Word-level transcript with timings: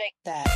shake 0.00 0.14
that. 0.24 0.48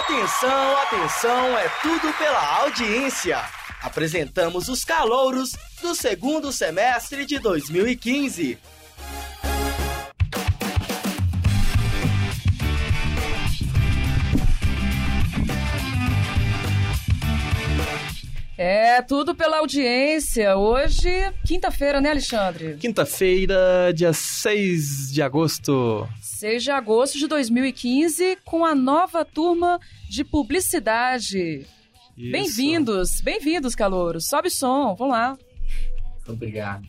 Atenção, 0.00 0.76
atenção, 0.78 1.58
é 1.58 1.68
tudo 1.82 2.12
pela 2.14 2.62
audiência. 2.62 3.38
Apresentamos 3.80 4.68
os 4.68 4.84
calouros 4.84 5.52
do 5.80 5.94
segundo 5.94 6.52
semestre 6.52 7.24
de 7.24 7.38
2015. 7.38 8.58
É, 18.62 19.00
tudo 19.00 19.34
pela 19.34 19.60
audiência. 19.60 20.54
Hoje, 20.54 21.08
quinta-feira, 21.46 21.98
né, 21.98 22.10
Alexandre? 22.10 22.76
Quinta-feira, 22.76 23.90
dia 23.94 24.12
6 24.12 25.10
de 25.10 25.22
agosto. 25.22 26.06
6 26.20 26.64
de 26.64 26.70
agosto 26.70 27.18
de 27.18 27.26
2015, 27.26 28.36
com 28.44 28.62
a 28.62 28.74
nova 28.74 29.24
turma 29.24 29.80
de 30.10 30.22
publicidade. 30.24 31.66
Bem-vindos, 32.14 33.22
bem-vindos, 33.22 33.74
calouros. 33.74 34.28
Sobe 34.28 34.50
som, 34.50 34.94
vamos 34.94 35.14
lá. 35.14 35.38
Obrigado. 36.28 36.86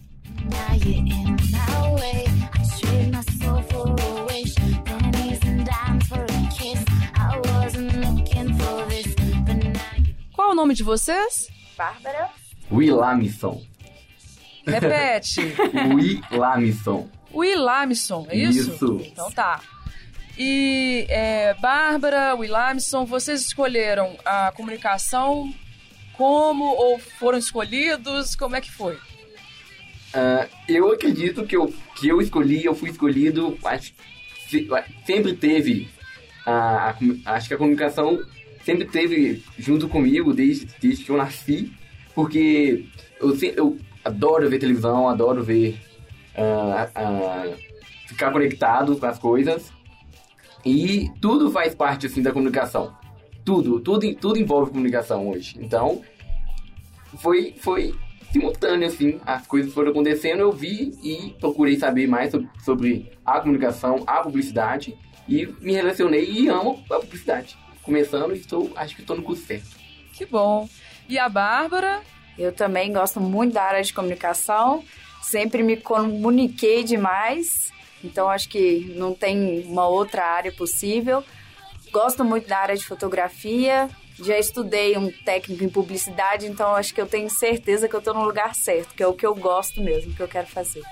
Qual 10.34 10.49
é 10.49 10.51
o 10.51 10.55
nome 10.55 10.73
de 10.73 10.84
vocês? 10.84 11.60
Bárbara, 11.85 12.30
Willamison. 12.71 13.59
Repete. 14.67 15.41
Willamison. 16.31 17.09
Willamson, 17.34 18.27
é 18.30 18.38
isso? 18.38 18.71
Isso. 18.76 19.02
Então 19.12 19.31
tá. 19.31 19.59
E 20.38 21.07
é, 21.09 21.55
Bárbara, 21.55 22.35
Willamson, 22.35 23.04
vocês 23.05 23.41
escolheram 23.41 24.16
a 24.23 24.52
comunicação 24.55 25.51
como 26.13 26.65
ou 26.65 26.99
foram 26.99 27.40
escolhidos? 27.40 28.35
Como 28.35 28.55
é 28.55 28.62
que 28.62 28.71
foi? 28.71 28.95
Ah, 30.13 30.48
eu 30.68 30.91
acredito 30.91 31.45
que 31.48 31.57
eu, 31.57 31.73
que 31.95 32.07
eu 32.10 32.21
escolhi, 32.21 32.63
eu 32.63 32.76
fui 32.76 32.91
escolhido, 32.91 33.57
acho, 33.66 33.91
se- 34.48 34.68
sempre 35.05 35.34
teve, 35.35 35.90
a, 36.45 36.93
acho 37.26 37.48
que 37.48 37.54
a 37.55 37.57
comunicação 37.57 38.20
sempre 38.63 38.85
teve 38.85 39.43
junto 39.57 39.87
comigo 39.87 40.34
desde, 40.34 40.67
desde 40.79 41.04
que 41.04 41.12
eu 41.12 41.17
nasci, 41.17 41.71
porque 42.13 42.85
eu, 43.20 43.35
eu 43.55 43.77
adoro 44.04 44.49
ver 44.49 44.59
televisão, 44.59 45.07
adoro 45.07 45.43
ver, 45.43 45.79
ah, 46.35 46.89
ah, 46.95 47.54
ficar 48.07 48.32
conectado 48.32 48.98
com 48.98 49.05
as 49.05 49.20
coisas, 49.20 49.71
e 50.65 51.09
tudo 51.20 51.51
faz 51.51 51.73
parte, 51.73 52.05
assim, 52.05 52.21
da 52.21 52.32
comunicação. 52.32 52.95
Tudo, 53.43 53.79
tudo, 53.79 54.13
tudo 54.15 54.39
envolve 54.39 54.71
comunicação 54.71 55.29
hoje. 55.29 55.57
Então, 55.59 56.01
foi, 57.17 57.55
foi 57.57 57.95
simultâneo, 58.32 58.87
assim. 58.87 59.20
As 59.26 59.48
coisas 59.48 59.73
foram 59.73 59.91
acontecendo, 59.91 60.39
eu 60.39 60.51
vi 60.51 60.93
e 61.04 61.35
procurei 61.39 61.77
saber 61.77 62.07
mais 62.07 62.32
sobre, 62.32 62.49
sobre 62.63 63.12
a 63.26 63.39
comunicação, 63.39 64.03
a 64.06 64.22
publicidade. 64.22 64.95
E 65.28 65.47
me 65.62 65.73
relacionei 65.73 66.29
e 66.29 66.47
amo 66.47 66.84
a 66.91 67.00
publicidade. 67.00 67.57
Começando, 67.84 68.34
estou, 68.34 68.72
acho 68.75 68.96
que 68.96 69.01
estou 69.01 69.16
no 69.16 69.24
curso 69.24 69.46
certo. 69.46 69.69
Que 70.13 70.25
bom. 70.25 70.69
E 71.09 71.18
a 71.18 71.28
Bárbara? 71.28 72.01
eu 72.38 72.51
também 72.51 72.91
gosto 72.91 73.19
muito 73.19 73.53
da 73.53 73.63
área 73.63 73.84
de 73.84 73.94
comunicação. 73.94 74.84
Sempre 75.22 75.63
me 75.63 75.78
comuniquei 75.78 76.84
demais. 76.84 77.72
Então 78.03 78.29
acho 78.29 78.50
que 78.50 78.94
não 78.96 79.13
tem 79.13 79.63
uma 79.68 79.88
outra 79.88 80.25
área 80.25 80.51
possível. 80.51 81.23
Gosto 81.91 82.23
muito 82.23 82.47
da 82.47 82.57
área 82.57 82.75
de 82.75 82.85
fotografia. 82.85 83.90
Já 84.18 84.38
estudei 84.38 84.97
um 84.97 85.12
técnico 85.12 85.63
em 85.63 85.69
publicidade, 85.69 86.45
então 86.45 86.75
acho 86.75 86.94
que 86.94 87.01
eu 87.01 87.07
tenho 87.07 87.29
certeza 87.29 87.88
que 87.88 87.95
eu 87.95 88.00
estou 88.00 88.13
no 88.13 88.23
lugar 88.23 88.53
certo, 88.53 88.94
que 88.94 89.01
é 89.01 89.07
o 89.07 89.13
que 89.13 89.25
eu 89.25 89.34
gosto 89.34 89.81
mesmo, 89.81 90.13
que 90.13 90.22
eu 90.22 90.28
quero 90.28 90.45
fazer. 90.47 90.84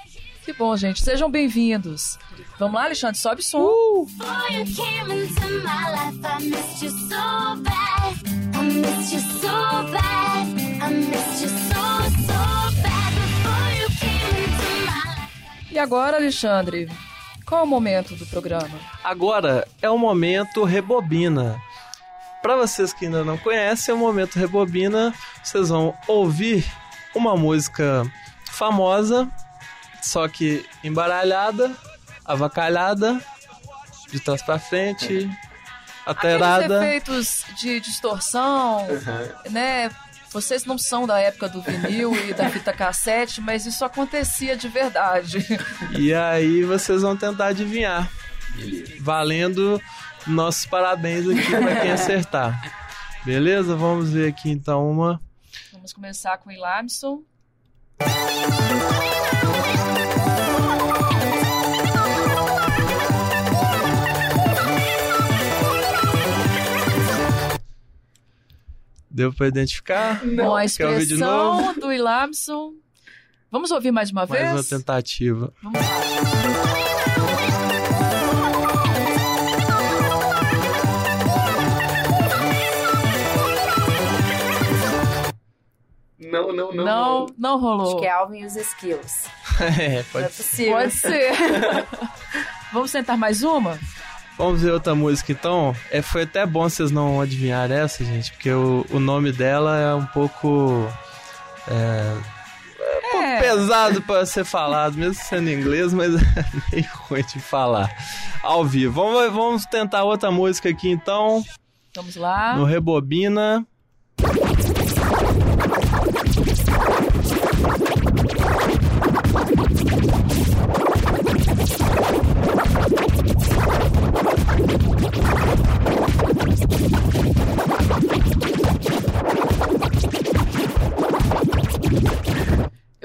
Que 0.49 0.53
bom, 0.53 0.75
gente. 0.75 1.03
Sejam 1.03 1.29
bem-vindos. 1.29 2.17
Vamos 2.57 2.73
lá, 2.73 2.85
Alexandre, 2.85 3.19
sobe 3.19 3.43
som. 3.43 3.69
Before 4.05 4.51
you 4.51 4.65
came 4.65 5.13
into 5.13 5.41
my 5.41 5.91
life, 5.91 6.19
I 6.25 6.43
missed 6.43 6.83
you 6.83 6.89
so 6.89 7.55
bad. 7.61 8.15
I 8.55 8.63
missed 8.63 9.13
you 9.13 9.19
so 9.19 9.91
bad. 9.91 10.47
I 10.81 10.91
missed 10.91 11.43
you 11.43 11.49
so, 11.49 11.85
so 12.25 12.81
bad. 12.81 13.13
Before 13.13 13.69
you 13.79 13.89
came 13.99 14.43
into 14.43 14.85
my 14.87 15.21
life. 15.21 15.71
E 15.71 15.77
agora, 15.77 16.17
Alexandre, 16.17 16.89
qual 17.45 17.61
é 17.61 17.63
o 17.63 17.67
momento 17.67 18.15
do 18.15 18.25
programa? 18.25 18.79
Agora 19.03 19.67
é 19.79 19.89
o 19.91 19.99
momento 19.99 20.63
Rebobina. 20.63 21.61
Para 22.41 22.55
vocês 22.55 22.91
que 22.91 23.05
ainda 23.05 23.23
não 23.23 23.37
conhecem, 23.37 23.93
o 23.93 23.99
momento 23.99 24.39
Rebobina, 24.39 25.13
vocês 25.43 25.69
vão 25.69 25.93
ouvir 26.07 26.65
uma 27.13 27.37
música 27.37 28.11
famosa, 28.51 29.29
só 30.01 30.27
que 30.27 30.65
embaralhada, 30.83 31.75
avacalhada, 32.25 33.19
de 34.11 34.19
trás 34.19 34.41
para 34.41 34.59
frente, 34.59 35.29
Aqueles 36.05 36.41
alterada. 36.41 36.77
efeitos 36.85 37.45
de 37.57 37.79
distorção, 37.79 38.85
né? 39.49 39.89
Vocês 40.31 40.63
não 40.63 40.77
são 40.77 41.07
da 41.07 41.19
época 41.19 41.49
do 41.49 41.59
vinil 41.61 42.13
e 42.27 42.33
da 42.33 42.49
fita 42.49 42.71
cassete, 42.71 43.41
mas 43.41 43.65
isso 43.65 43.83
acontecia 43.83 44.55
de 44.55 44.67
verdade. 44.67 45.43
E 45.97 46.13
aí 46.13 46.63
vocês 46.63 47.01
vão 47.01 47.17
tentar 47.17 47.47
adivinhar. 47.47 48.07
Valendo 48.99 49.81
nossos 50.27 50.65
parabéns 50.65 51.27
aqui 51.27 51.49
para 51.49 51.81
quem 51.81 51.89
acertar. 51.91 52.61
Beleza? 53.25 53.75
Vamos 53.75 54.11
ver 54.11 54.29
aqui 54.29 54.49
então 54.51 54.89
uma. 54.89 55.19
Vamos 55.71 55.93
começar 55.93 56.37
com 56.37 56.49
o 56.49 56.53
Ilamson. 56.53 57.23
Deu 69.11 69.33
para 69.33 69.47
identificar? 69.47 70.21
A 70.23 70.25
ouvir 70.93 71.05
de 71.05 71.17
novo? 71.17 71.59
expressão 71.61 71.79
do 71.79 71.91
Ilamson. 71.93 72.73
Vamos 73.51 73.71
ouvir 73.71 73.91
mais 73.91 74.11
uma 74.11 74.25
Mais 74.25 74.41
vez? 74.41 74.51
uma 74.53 74.63
tentativa. 74.63 75.51
Vamos 75.63 75.79
lá. 75.81 76.68
Não, 86.31 86.53
não, 86.53 86.71
não. 86.73 86.85
Não, 86.85 87.25
não 87.37 87.59
rolou. 87.59 87.87
Acho 87.87 87.99
que 87.99 88.05
é 88.05 88.11
Alvin 88.11 88.39
e 88.41 88.45
os 88.45 88.55
Esquilos. 88.55 89.23
É, 89.59 89.89
Não 89.89 89.99
é 89.99 90.03
pode 90.03 90.27
possível. 90.27 90.73
Pode 90.73 90.91
ser. 90.91 91.31
Vamos 92.71 92.91
tentar 92.91 93.17
mais 93.17 93.43
uma? 93.43 93.77
Vamos 94.37 94.61
ver 94.61 94.71
outra 94.71 94.95
música 94.95 95.31
então. 95.33 95.75
É, 95.91 96.01
foi 96.01 96.23
até 96.23 96.45
bom 96.45 96.61
vocês 96.69 96.91
não 96.91 97.19
adivinharem 97.19 97.77
essa, 97.77 98.05
gente, 98.05 98.31
porque 98.31 98.51
o, 98.51 98.85
o 98.89 98.99
nome 98.99 99.31
dela 99.33 99.77
é 99.77 99.93
um 99.93 100.05
pouco. 100.05 100.87
É, 101.67 101.73
é 102.79 102.97
um 102.97 103.01
pouco 103.11 103.17
É. 103.25 103.39
pesado 103.41 104.01
para 104.03 104.25
ser 104.25 104.45
falado, 104.45 104.95
mesmo 104.97 105.15
sendo 105.15 105.49
inglês, 105.49 105.93
mas 105.93 106.13
é 106.37 106.45
meio 106.71 106.87
ruim 106.93 107.23
de 107.23 107.39
falar. 107.39 107.89
Ao 108.41 108.63
vivo. 108.63 108.93
Vamos, 108.93 109.33
vamos 109.33 109.65
tentar 109.65 110.03
outra 110.05 110.31
música 110.31 110.69
aqui 110.69 110.89
então, 110.89 111.43
Vamos 111.95 112.15
lá. 112.15 112.55
no 112.55 112.63
Rebobina. 112.63 113.65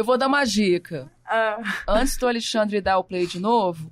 Eu 0.04 0.06
vou 0.06 0.18
dar 0.18 0.26
uma 0.26 0.44
dica. 0.44 1.10
Ah, 1.26 1.56
Antes 1.88 2.18
do 2.18 2.28
Alexandre 2.28 2.78
dar 2.82 2.98
o 2.98 3.04
play 3.04 3.26
de 3.26 3.40
novo, 3.40 3.90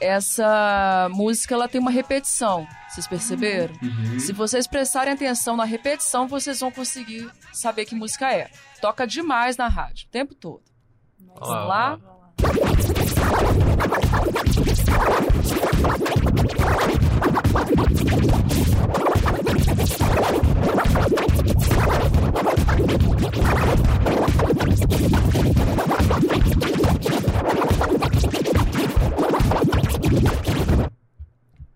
essa 0.00 1.08
música 1.10 1.56
ela 1.56 1.66
tem 1.66 1.80
uma 1.80 1.90
repetição. 1.90 2.64
Vocês 2.88 3.08
perceberam? 3.08 3.74
Se 4.20 4.32
vocês 4.32 4.68
prestarem 4.68 5.12
atenção 5.12 5.56
na 5.56 5.64
repetição, 5.64 6.28
vocês 6.28 6.60
vão 6.60 6.70
conseguir 6.70 7.28
saber 7.52 7.84
que 7.84 7.96
música 7.96 8.32
é. 8.32 8.48
Toca 8.80 9.08
demais 9.08 9.56
na 9.56 9.66
rádio, 9.66 10.06
o 10.06 10.10
tempo 10.12 10.36
todo. 10.36 10.62
Vamos 11.18 11.48
Ó, 11.48 11.64
lá? 11.64 11.98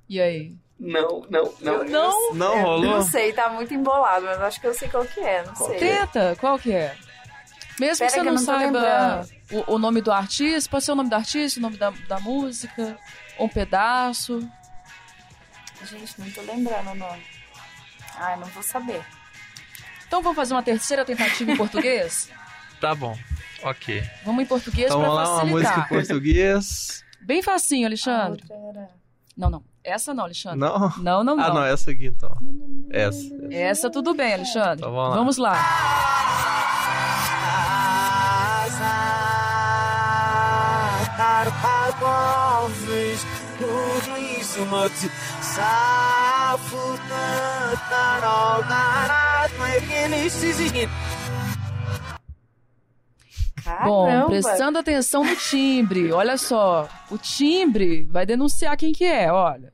E 0.09 0.21
aí? 0.21 0.57
Não, 0.79 1.27
não, 1.29 1.55
não. 1.61 1.85
Não? 1.85 2.35
Não 2.35 2.57
Eu 2.57 2.63
rolou? 2.63 2.91
Não 2.91 3.03
sei, 3.03 3.33
tá 3.33 3.51
muito 3.51 3.75
embolado, 3.75 4.25
mas 4.25 4.41
acho 4.41 4.61
que 4.61 4.67
eu 4.67 4.75
sei 4.75 4.89
qual 4.89 5.05
que 5.05 5.21
é, 5.21 5.45
não 5.45 5.55
sei. 5.55 5.77
Tenta, 5.79 6.37
qual 6.41 6.59
que 6.59 6.73
é? 6.73 6.97
Mesmo 7.79 7.99
Pera 7.99 8.11
que 8.11 8.19
você 8.19 8.25
não, 8.25 8.33
não 8.33 8.39
saiba 8.39 9.27
o, 9.53 9.75
o 9.75 9.79
nome 9.79 10.01
do 10.01 10.11
artista, 10.11 10.71
pode 10.71 10.85
ser 10.85 10.93
o 10.93 10.95
nome 10.95 11.11
do 11.11 11.15
artista, 11.15 11.61
o 11.61 11.63
nome 11.63 11.77
da, 11.77 11.91
da 12.09 12.19
música, 12.21 12.99
um 13.39 13.49
pedaço. 13.49 14.41
Gente, 15.85 16.21
não 16.21 16.31
tô 16.31 16.41
lembrando 16.43 16.91
o 16.91 16.95
nome. 16.95 17.38
Ai, 18.19 18.37
não 18.39 18.47
vou 18.49 18.63
saber. 18.63 19.03
Então 20.07 20.23
vamos 20.23 20.37
fazer 20.37 20.55
uma 20.55 20.63
terceira 20.63 21.05
tentativa 21.05 21.53
em 21.53 21.57
português? 21.59 22.31
Tá 22.81 22.95
bom. 22.95 23.17
Ok. 23.63 24.03
Vamos 24.25 24.43
em 24.43 24.47
português 24.47 24.87
Então 24.87 25.01
pra 25.01 25.09
vamos 25.11 25.29
lá, 25.29 25.35
uma 25.37 25.45
música 25.45 25.81
em 25.81 25.89
português. 25.89 27.05
Bem 27.21 27.43
facinho, 27.43 27.87
Alexandre. 27.87 28.43
era... 28.51 28.89
Não, 29.37 29.51
não. 29.51 29.63
Essa 29.85 30.13
não, 30.13 30.25
Alexandre. 30.25 30.59
Não? 30.59 30.79
Não, 30.99 31.25
não, 31.25 31.37
não. 31.37 31.45
Ah, 31.45 31.55
não, 31.55 31.65
essa 31.65 31.91
aqui 31.91 32.07
então. 32.07 32.37
Essa. 32.91 33.23
Essa 33.51 33.91
tudo 33.91 34.15
bem, 34.15 34.35
Alexandre. 34.35 34.79
Então 34.79 34.93
vamos 34.93 35.37
lá. 35.37 35.53
lá. 35.53 36.19
Bom, 53.85 54.27
prestando 54.29 54.79
atenção 54.79 55.25
no 55.25 55.37
timbre. 55.37 56.11
Olha 56.13 56.39
só. 56.39 56.89
O 57.11 57.19
timbre 57.19 58.05
vai 58.11 58.25
denunciar 58.25 58.77
quem 58.77 58.93
que 58.93 59.05
é, 59.05 59.31
olha. 59.31 59.73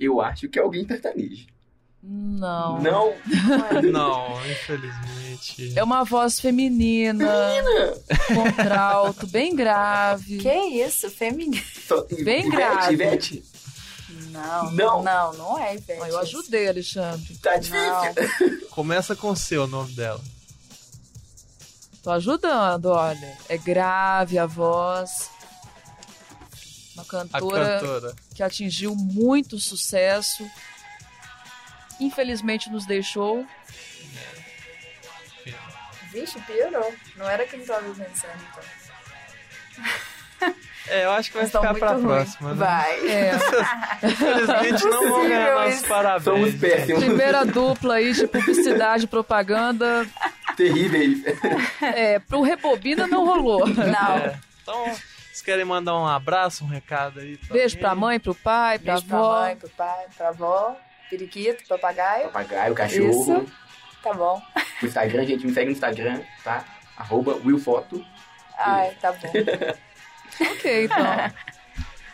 Eu 0.00 0.20
acho 0.20 0.48
que 0.48 0.58
é 0.58 0.62
alguém 0.62 0.86
sertanejo. 0.86 1.46
Não. 2.02 2.80
Não. 2.80 3.14
Não, 3.92 4.40
infelizmente. 4.50 5.78
É 5.78 5.84
uma 5.84 6.02
voz 6.02 6.40
feminina. 6.40 7.26
Contralto, 8.34 9.26
bem 9.26 9.54
grave. 9.54 10.38
Que 10.38 10.48
isso, 10.82 11.10
feminino? 11.10 11.62
Só- 11.86 12.02
Bem 12.24 12.46
Ivete, 12.46 12.50
grave. 12.50 12.92
Ivete, 12.94 13.44
Não, 14.30 14.72
Não. 14.72 15.02
não, 15.02 15.32
não, 15.34 15.58
é 15.58 15.74
Ivete. 15.74 16.00
Ah, 16.02 16.08
eu 16.08 16.18
ajudei, 16.20 16.68
Alexandre. 16.68 17.36
tá 17.36 17.58
difícil. 17.58 18.68
Começa 18.70 19.14
com 19.14 19.36
C 19.36 19.58
o 19.58 19.66
nome 19.66 19.92
dela. 19.92 20.20
Tô 22.02 22.10
ajudando, 22.12 22.86
olha. 22.86 23.36
É 23.46 23.58
grave 23.58 24.38
a 24.38 24.46
voz. 24.46 25.28
Uma 27.00 27.04
cantora 27.06 27.80
cantora. 27.80 28.14
que 28.34 28.42
atingiu 28.42 28.94
muito 28.94 29.58
sucesso. 29.58 30.48
Infelizmente 31.98 32.70
nos 32.70 32.86
deixou. 32.86 33.46
Vixe, 36.12 36.40
piorou. 36.40 36.92
Não 37.16 37.28
era 37.28 37.46
quem 37.46 37.60
tava 37.64 37.82
pensando, 37.88 38.32
então. 38.50 38.64
É, 40.88 41.04
eu 41.04 41.12
acho 41.12 41.28
que 41.28 41.34
vai 41.34 41.44
Mas 41.44 41.52
tão 41.52 41.60
ficar 41.62 41.74
pra 41.74 41.92
ruim. 41.92 42.02
próxima, 42.02 42.48
né? 42.48 42.56
Vai. 42.56 43.08
É, 43.08 43.32
Infelizmente 44.02 44.84
não 44.86 45.08
vão 45.10 45.28
ganhar 45.28 45.54
nossos 45.54 45.86
parabéns. 45.86 46.24
Somos 46.24 46.54
péssimos. 46.56 47.04
primeira 47.04 47.44
dupla 47.44 47.94
aí 47.96 48.12
de 48.12 48.26
publicidade 48.26 49.04
e 49.04 49.06
propaganda. 49.06 50.04
Terríveis. 50.56 51.18
É, 51.80 52.18
pro 52.18 52.40
Rebobina 52.42 53.06
não 53.06 53.24
rolou. 53.24 53.68
Não. 53.68 54.16
É. 54.18 54.40
Então, 54.62 54.96
vocês 55.40 55.42
querem 55.42 55.64
mandar 55.64 55.96
um 55.96 56.06
abraço, 56.06 56.64
um 56.64 56.68
recado 56.68 57.18
aí? 57.20 57.36
Pra 57.38 57.54
Beijo 57.54 57.74
alguém? 57.76 57.80
pra 57.80 57.94
mãe, 57.94 58.20
pro 58.20 58.34
pai, 58.34 58.78
pra 58.78 58.92
Beijo 58.94 59.06
pra 59.08 59.18
avó. 59.18 59.40
mãe, 59.40 59.56
pro 59.56 59.68
pai, 59.70 60.06
pra 60.16 60.28
avó, 60.28 60.76
periquito, 61.08 61.64
papagaio. 61.66 62.24
Papagaio, 62.24 62.74
cachorro. 62.74 63.10
Isso. 63.10 63.52
Tá 64.02 64.12
bom. 64.12 64.42
O 64.82 64.86
Instagram, 64.86 65.24
gente, 65.26 65.46
me 65.46 65.52
segue 65.52 65.66
no 65.66 65.72
Instagram, 65.72 66.20
tá? 66.44 66.64
Arroba 66.96 67.34
Willfoto. 67.44 68.04
Ai, 68.58 68.94
tá 69.00 69.12
bom. 69.12 69.32
Ok, 70.40 70.84
então. 70.84 71.04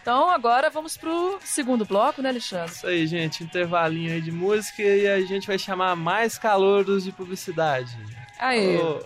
Então 0.02 0.30
agora 0.30 0.68
vamos 0.68 0.96
pro 0.96 1.38
segundo 1.44 1.84
bloco, 1.84 2.20
né, 2.22 2.30
Alexandre? 2.30 2.72
Isso 2.72 2.86
aí, 2.86 3.06
gente. 3.06 3.44
Intervalinho 3.44 4.12
aí 4.12 4.20
de 4.20 4.32
música 4.32 4.82
e 4.82 5.06
a 5.06 5.20
gente 5.20 5.46
vai 5.46 5.58
chamar 5.58 5.94
mais 5.94 6.36
calouros 6.36 7.04
de 7.04 7.12
publicidade. 7.12 7.96
Aê. 8.40 8.78
Ô, 8.78 9.00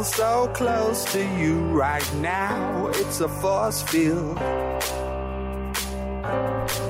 feel 0.00 0.04
so 0.04 0.48
close 0.54 1.04
to 1.12 1.18
you 1.38 1.58
right 1.76 2.14
now. 2.16 2.88
It's 2.94 3.20
a 3.20 3.28
force 3.28 3.82
field. 3.82 4.38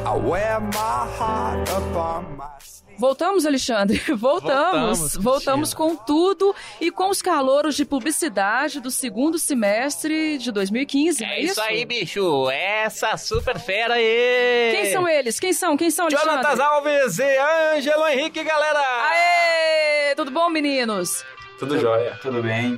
I 0.07 0.17
wear 0.17 0.61
my 0.61 1.09
heart 1.19 1.69
upon 1.71 2.37
my 2.37 2.49
sleeve. 2.61 2.99
Voltamos, 2.99 3.47
Alexandre. 3.47 3.99
Voltamos. 4.15 4.17
Voltamos, 4.17 5.17
Voltamos, 5.17 5.75
com 5.75 5.97
tudo 5.97 6.55
e 6.81 6.91
com 6.91 7.09
os 7.09 7.23
calouros 7.23 7.75
de 7.75 7.85
publicidade 7.85 8.79
do 8.81 8.91
segundo 8.91 9.39
semestre 9.39 10.37
de 10.39 10.53
2015. 10.53 11.23
não 11.23 11.31
É 11.31 11.41
isso 11.41 11.61
aí, 11.61 11.85
bicho. 11.85 12.51
Essa 12.51 13.17
super 13.17 13.59
fera 13.59 13.95
aí. 13.95 14.73
Quem 14.73 14.93
são 14.93 15.09
eles? 15.09 15.41
Quem 15.41 15.53
são? 15.53 15.77
Quem 15.77 15.91
são, 15.91 16.07
Alexandre? 16.07 16.31
Jonatas 16.31 16.61
Alves 16.61 17.19
e 17.19 17.39
Ângelo 17.75 18.07
Henrique, 18.09 18.45
galera! 18.45 18.81
Aê! 19.11 20.15
Tudo 20.15 20.31
bom, 20.31 20.49
meninos? 20.51 21.25
Tudo 21.59 21.79
jóia. 21.79 22.19
Tudo 22.23 22.43
bem. 22.43 22.77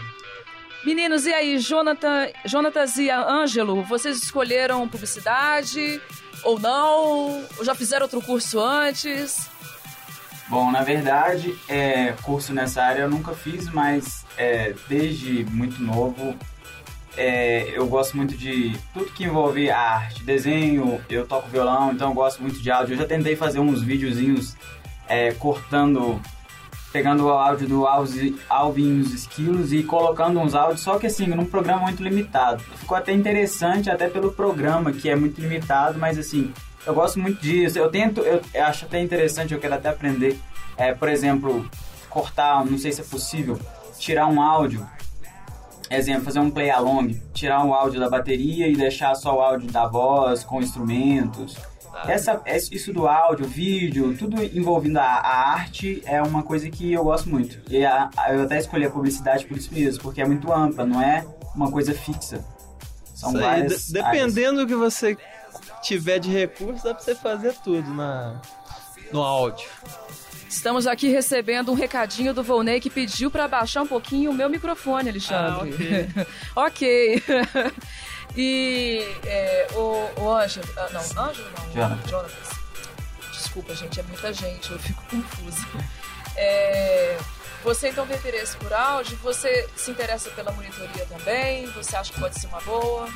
Meninos, 0.84 1.26
e 1.26 1.32
aí, 1.32 1.58
Jonathan, 1.58 2.28
Jonatas 2.44 2.96
e 2.96 3.08
Ângelo, 3.08 3.82
vocês 3.82 4.20
escolheram 4.22 4.88
publicidade 4.88 6.00
ou 6.42 6.58
não? 6.58 7.44
Ou 7.56 7.64
já 7.64 7.74
fizeram 7.74 8.04
outro 8.04 8.20
curso 8.20 8.60
antes? 8.60 9.48
Bom, 10.48 10.70
na 10.70 10.82
verdade, 10.82 11.56
é, 11.68 12.12
curso 12.22 12.52
nessa 12.52 12.82
área 12.82 13.02
eu 13.02 13.10
nunca 13.10 13.32
fiz, 13.32 13.68
mas 13.70 14.26
é, 14.36 14.74
desde 14.88 15.44
muito 15.44 15.80
novo 15.82 16.36
é, 17.16 17.70
eu 17.74 17.86
gosto 17.86 18.16
muito 18.16 18.36
de 18.36 18.76
tudo 18.92 19.12
que 19.12 19.24
envolve 19.24 19.70
arte, 19.70 20.24
desenho, 20.24 21.00
eu 21.08 21.26
toco 21.26 21.48
violão, 21.48 21.92
então 21.92 22.08
eu 22.08 22.14
gosto 22.14 22.42
muito 22.42 22.60
de 22.60 22.70
áudio. 22.70 22.94
Eu 22.94 22.98
já 22.98 23.06
tentei 23.06 23.36
fazer 23.36 23.60
uns 23.60 23.82
videozinhos 23.82 24.56
é, 25.08 25.32
cortando, 25.32 26.20
pegando 26.92 27.24
o 27.24 27.30
áudio 27.30 27.66
do 27.66 27.86
Alvin 27.86 29.00
os 29.00 29.12
Esquilos 29.12 29.72
e 29.72 29.82
colocando 29.82 30.38
uns 30.38 30.54
áudios, 30.54 30.82
só 30.82 30.98
que 30.98 31.06
assim, 31.06 31.26
num 31.26 31.46
programa 31.46 31.82
muito 31.82 32.02
limitado. 32.02 32.62
Ficou 32.76 32.96
até 32.96 33.12
interessante, 33.12 33.90
até 33.90 34.08
pelo 34.08 34.32
programa, 34.32 34.92
que 34.92 35.08
é 35.08 35.16
muito 35.16 35.40
limitado, 35.40 35.98
mas 35.98 36.18
assim, 36.18 36.52
eu 36.86 36.94
gosto 36.94 37.18
muito 37.18 37.40
disso. 37.40 37.78
Eu 37.78 37.90
tento, 37.90 38.20
eu 38.20 38.40
acho 38.62 38.84
até 38.84 39.00
interessante, 39.00 39.54
eu 39.54 39.60
quero 39.60 39.74
até 39.74 39.88
aprender, 39.88 40.38
é, 40.76 40.92
por 40.92 41.08
exemplo, 41.08 41.68
cortar, 42.10 42.64
não 42.64 42.76
sei 42.76 42.92
se 42.92 43.00
é 43.00 43.04
possível, 43.04 43.58
tirar 43.98 44.26
um 44.26 44.42
áudio, 44.42 44.86
exemplo, 45.90 46.24
fazer 46.24 46.40
um 46.40 46.50
play 46.50 46.70
along, 46.70 47.18
tirar 47.32 47.64
o 47.64 47.72
áudio 47.72 48.00
da 48.00 48.08
bateria 48.08 48.68
e 48.68 48.76
deixar 48.76 49.14
só 49.14 49.36
o 49.36 49.40
áudio 49.40 49.70
da 49.70 49.86
voz 49.86 50.44
com 50.44 50.60
instrumentos. 50.60 51.56
Essa, 52.06 52.40
isso 52.46 52.92
do 52.92 53.06
áudio, 53.06 53.46
vídeo, 53.46 54.16
tudo 54.18 54.42
envolvendo 54.42 54.98
a, 54.98 55.02
a 55.04 55.50
arte 55.52 56.02
é 56.06 56.20
uma 56.22 56.42
coisa 56.42 56.68
que 56.70 56.92
eu 56.92 57.04
gosto 57.04 57.28
muito. 57.28 57.58
E 57.70 57.84
a- 57.84 58.08
a- 58.16 58.32
eu 58.34 58.42
até 58.42 58.58
escolhi 58.58 58.84
a 58.86 58.90
publicidade 58.90 59.44
por 59.46 59.56
isso 59.56 59.72
mesmo, 59.72 60.02
porque 60.02 60.20
é 60.20 60.24
muito 60.26 60.52
ampla, 60.52 60.84
não 60.86 61.00
é 61.02 61.24
uma 61.54 61.70
coisa 61.70 61.92
fixa. 61.94 62.44
São 63.14 63.30
Isso 63.30 63.38
aí, 63.38 63.44
várias 63.44 63.86
de- 63.86 63.92
dependendo 63.92 64.60
do 64.62 64.66
que 64.66 64.74
você 64.74 65.16
tiver 65.82 66.18
de 66.18 66.30
recurso, 66.30 66.82
dá 66.84 66.94
pra 66.94 67.02
você 67.04 67.14
fazer 67.14 67.54
tudo 67.62 67.92
na, 67.94 68.40
no 69.12 69.20
áudio. 69.22 69.68
Estamos 70.48 70.86
aqui 70.86 71.08
recebendo 71.08 71.72
um 71.72 71.74
recadinho 71.74 72.34
do 72.34 72.42
Volney 72.42 72.78
que 72.78 72.90
pediu 72.90 73.30
para 73.30 73.48
baixar 73.48 73.82
um 73.82 73.86
pouquinho 73.86 74.30
o 74.30 74.34
meu 74.34 74.50
microfone, 74.50 75.08
Alexandre. 75.08 76.06
ok. 76.54 77.22
e 78.36 79.04
é, 79.24 79.68
o, 79.74 80.20
o 80.20 80.30
Ângelo. 80.34 80.66
ah, 80.76 80.88
não, 80.92 81.00
Ângelo 81.24 81.48
não. 81.58 81.72
Jonathan. 81.72 82.08
Jonatas. 82.08 82.62
Desculpa, 83.32 83.74
gente, 83.74 84.00
é 84.00 84.02
muita 84.04 84.32
gente, 84.32 84.70
eu 84.70 84.78
fico 84.78 85.02
confusa. 85.10 85.66
É, 86.36 87.18
Você 87.64 87.90
então 87.90 88.06
tem 88.06 88.16
interesse 88.16 88.56
por 88.56 88.72
áudio? 88.72 89.16
Você 89.22 89.68
se 89.76 89.90
interessa 89.90 90.30
pela 90.30 90.50
monitoria 90.52 91.04
também? 91.06 91.66
Você 91.72 91.94
acha 91.94 92.12
que 92.12 92.18
pode 92.18 92.40
ser 92.40 92.46
uma 92.46 92.60
boa? 92.62 93.06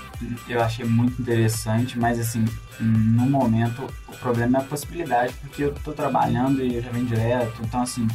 Eu 0.48 0.60
achei 0.60 0.84
muito 0.84 1.20
interessante, 1.22 1.98
mas 1.98 2.18
assim, 2.20 2.44
no 2.78 3.22
momento 3.26 3.86
o 4.08 4.16
problema 4.18 4.58
é 4.58 4.60
a 4.60 4.64
possibilidade, 4.64 5.32
porque 5.40 5.64
eu 5.64 5.74
tô 5.82 5.92
trabalhando 5.92 6.62
e 6.62 6.76
eu 6.76 6.82
já 6.82 6.90
venho 6.90 7.06
direto, 7.06 7.62
então 7.62 7.80
assim, 7.82 8.06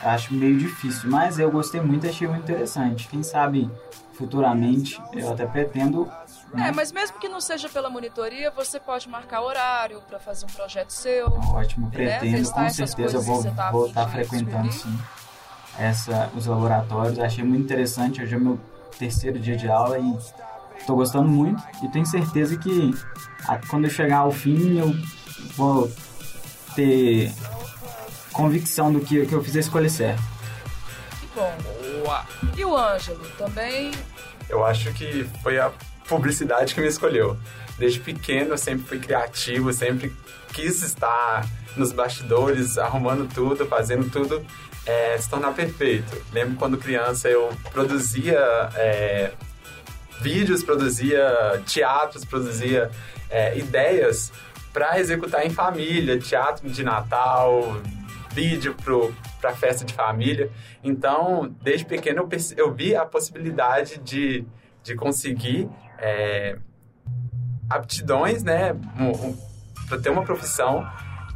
acho 0.00 0.32
meio 0.32 0.56
difícil, 0.58 1.10
mas 1.10 1.38
eu 1.38 1.50
gostei 1.50 1.80
muito, 1.80 2.06
achei 2.06 2.28
muito 2.28 2.44
interessante. 2.44 3.08
Quem 3.08 3.22
sabe 3.22 3.68
futuramente 4.20 5.02
eu 5.14 5.32
até 5.32 5.46
pretendo. 5.46 6.04
né, 6.52 6.68
É, 6.68 6.72
mas 6.72 6.92
mesmo 6.92 7.18
que 7.18 7.26
não 7.28 7.40
seja 7.40 7.70
pela 7.70 7.88
monitoria, 7.88 8.50
você 8.50 8.78
pode 8.78 9.08
marcar 9.08 9.40
horário 9.40 10.02
para 10.06 10.20
fazer 10.20 10.44
um 10.44 10.48
projeto 10.50 10.90
seu. 10.90 11.26
Ótimo, 11.32 11.86
né? 11.86 11.92
pretendo, 11.92 12.36
Testar 12.36 12.64
com 12.64 12.70
certeza 12.70 13.16
eu 13.16 13.22
vou 13.22 13.42
tá 13.44 13.70
vou 13.70 13.82
afim 13.84 13.88
estar 13.90 14.08
frequentando 14.08 14.68
descobrir. 14.68 14.96
sim 14.98 15.02
essa, 15.78 16.30
os 16.36 16.44
laboratórios. 16.46 17.18
Achei 17.18 17.42
muito 17.42 17.64
interessante, 17.64 18.22
hoje 18.22 18.34
é 18.34 18.38
meu 18.38 18.60
terceiro 18.98 19.38
dia 19.38 19.56
de 19.56 19.68
aula 19.70 19.98
e 19.98 20.18
estou 20.78 20.94
gostando 20.96 21.28
muito 21.28 21.62
e 21.82 21.88
tenho 21.88 22.04
certeza 22.04 22.58
que 22.58 22.90
a- 23.48 23.58
quando 23.68 23.84
eu 23.84 23.90
chegar 23.90 24.18
ao 24.18 24.30
fim 24.30 24.78
eu 24.78 24.94
vou 25.56 25.90
ter 26.76 27.32
convicção 28.32 28.92
do 28.92 29.00
que, 29.00 29.24
que 29.24 29.34
eu 29.34 29.42
fiz 29.42 29.56
a 29.56 29.60
escolha 29.60 29.88
certa. 29.88 30.22
Que 31.20 31.26
bom. 31.34 31.56
E 32.56 32.64
o 32.64 32.76
Ângelo 32.76 33.24
também? 33.38 33.92
Eu 34.48 34.64
acho 34.64 34.92
que 34.92 35.24
foi 35.42 35.58
a 35.58 35.72
publicidade 36.08 36.74
que 36.74 36.80
me 36.80 36.88
escolheu. 36.88 37.36
Desde 37.78 38.00
pequeno 38.00 38.50
eu 38.50 38.58
sempre 38.58 38.84
fui 38.84 38.98
criativo, 38.98 39.72
sempre 39.72 40.14
quis 40.52 40.82
estar 40.82 41.46
nos 41.76 41.92
bastidores, 41.92 42.76
arrumando 42.76 43.32
tudo, 43.32 43.64
fazendo 43.66 44.10
tudo 44.10 44.44
é, 44.84 45.16
se 45.18 45.28
tornar 45.28 45.52
perfeito. 45.52 46.20
Lembro 46.32 46.56
quando 46.56 46.76
criança 46.76 47.28
eu 47.28 47.50
produzia 47.72 48.38
é, 48.74 49.32
vídeos, 50.20 50.62
produzia 50.62 51.62
teatros, 51.66 52.24
produzia 52.24 52.90
é, 53.30 53.56
ideias 53.56 54.32
para 54.72 54.98
executar 55.00 55.44
em 55.46 55.50
família, 55.50 56.18
teatro 56.18 56.68
de 56.68 56.82
Natal, 56.84 57.80
vídeo 58.32 58.74
para 59.40 59.52
festa 59.54 59.84
de 59.84 59.92
família. 59.94 60.50
Então, 60.82 61.54
desde 61.62 61.84
pequeno 61.84 62.20
eu, 62.20 62.28
perce- 62.28 62.54
eu 62.56 62.72
vi 62.72 62.94
a 62.94 63.04
possibilidade 63.04 63.98
de, 63.98 64.46
de 64.82 64.94
conseguir 64.94 65.68
é, 65.98 66.56
aptidões, 67.68 68.42
né, 68.42 68.74
para 69.88 69.98
ter 69.98 70.10
uma 70.10 70.22
profissão 70.24 70.86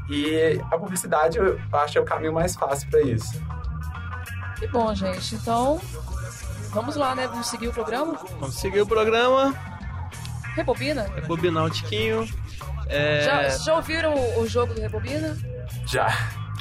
e 0.09 0.61
a 0.71 0.79
publicidade 0.79 1.39
eu 1.39 1.59
acho 1.73 1.99
é 1.99 2.01
o 2.01 2.05
caminho 2.05 2.33
mais 2.33 2.55
fácil 2.55 2.89
para 2.91 3.01
isso. 3.03 3.43
Que 4.59 4.67
bom, 4.69 4.95
gente. 4.95 5.35
Então, 5.35 5.81
vamos 6.71 6.95
lá, 6.97 7.15
né? 7.15 7.27
Vamos 7.27 7.49
seguir 7.49 7.69
o 7.69 7.73
programa? 7.73 8.15
Vamos 8.39 8.55
seguir 8.55 8.81
o 8.81 8.87
programa, 8.87 9.55
Rebobina? 10.55 11.07
bobinar 11.27 11.65
um 11.65 11.71
tiquinho. 11.71 12.29
É... 12.87 13.23
Já, 13.25 13.49
já 13.49 13.75
ouviram 13.77 14.15
o, 14.15 14.41
o 14.43 14.47
jogo 14.47 14.75
do 14.75 14.81
Rebobina? 14.81 15.37
Já. 15.87 16.09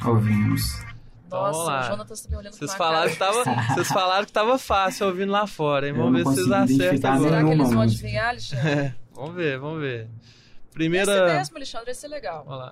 Ouvimos. 0.05 0.83
Nossa, 1.29 1.63
lá. 1.63 1.79
o 1.81 1.83
Jonatas 1.83 2.27
me 2.27 2.35
olhando 2.35 2.53
Vocês 2.53 2.75
falaram, 2.75 3.09
que 3.11 3.17
cara. 3.17 3.43
tava, 3.43 3.63
vocês 3.73 3.87
falaram 3.87 4.25
que 4.25 4.31
tava 4.31 4.59
fácil 4.59 5.07
ouvindo 5.07 5.31
lá 5.31 5.47
fora, 5.47 5.87
hein? 5.87 5.93
Vamos 5.93 6.13
ver 6.13 6.19
se 6.29 6.35
vocês 6.35 6.51
acertam. 6.51 7.19
Será 7.21 7.43
que 7.43 7.49
eles 7.49 7.71
vão 7.71 7.81
adivinhar, 7.81 8.29
Alexandre? 8.29 8.69
É, 8.69 8.95
vamos 9.13 9.35
ver, 9.35 9.59
vamos 9.59 9.79
ver. 9.81 10.01
Esse 10.01 10.73
Primeira. 10.73 11.33
mesmo, 11.37 11.57
Alexandre, 11.57 11.91
esse 11.91 12.05
é 12.05 12.09
legal. 12.09 12.43
Vamos 12.45 12.59
lá. 12.59 12.69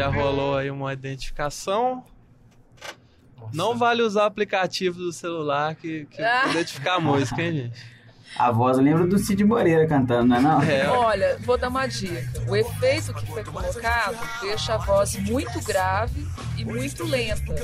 Já, 0.00 0.08
rolou 0.08 0.56
aí 0.56 0.70
uma 0.70 0.92
identificação. 0.92 2.04
Não 3.52 3.76
vale 3.76 4.02
usar 4.02 4.22
o 4.22 4.26
aplicativo 4.26 4.98
do 4.98 5.12
celular 5.12 5.74
que, 5.74 6.06
que 6.06 6.22
Ah. 6.22 6.48
identificar 6.50 6.94
a 6.96 7.00
música, 7.00 7.42
hein, 7.42 7.52
gente? 7.52 7.99
A 8.38 8.50
voz 8.50 8.78
lembra 8.78 9.06
do 9.06 9.18
Cid 9.18 9.44
Moreira 9.44 9.86
cantando, 9.86 10.26
não 10.28 10.36
é 10.36 10.40
não? 10.40 10.62
É, 10.62 10.88
Olha, 10.88 11.36
vou 11.40 11.58
dar 11.58 11.68
uma 11.68 11.86
dica. 11.86 12.26
O 12.48 12.56
efeito 12.56 13.12
que 13.12 13.26
foi 13.26 13.44
colocado 13.44 14.16
deixa 14.40 14.74
a 14.74 14.78
voz 14.78 15.16
muito 15.16 15.60
grave 15.64 16.26
e 16.56 16.64
muito 16.64 17.04
lenta. 17.04 17.54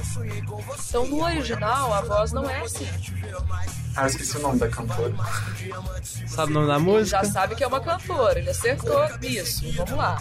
Então, 0.88 1.06
no 1.06 1.23
original, 1.25 1.94
a 1.94 2.00
voz 2.02 2.32
não 2.32 2.49
é 2.49 2.61
assim. 2.61 2.87
Ah, 3.96 4.02
eu 4.02 4.06
esqueci 4.08 4.37
o 4.37 4.40
nome 4.42 4.58
da 4.58 4.68
cantora. 4.68 5.14
sabe 6.26 6.50
o 6.50 6.54
nome 6.54 6.66
da 6.66 6.75
Ele 6.75 6.82
música? 6.85 7.25
já 7.25 7.30
sabe 7.30 7.54
que 7.54 7.64
é 7.64 7.66
uma 7.66 7.80
cantora, 7.80 8.38
ele 8.38 8.50
acertou 8.50 9.02
isso. 9.23 9.73
Vamos 9.73 9.92
lá. 9.92 10.18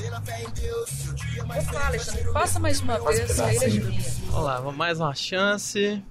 Vamos 1.48 1.72
lá, 1.74 1.88
Alexandre. 1.88 2.32
Passa 2.32 2.60
mais 2.60 2.80
uma 2.80 2.98
um 3.02 3.04
vez, 3.06 3.20
ele 3.20 3.28
pedacinho. 3.28 3.64
adivinha. 3.88 4.12
Vamos 4.30 4.46
lá, 4.46 4.72
mais 4.72 5.00
uma 5.02 5.14
chance. 5.14 6.02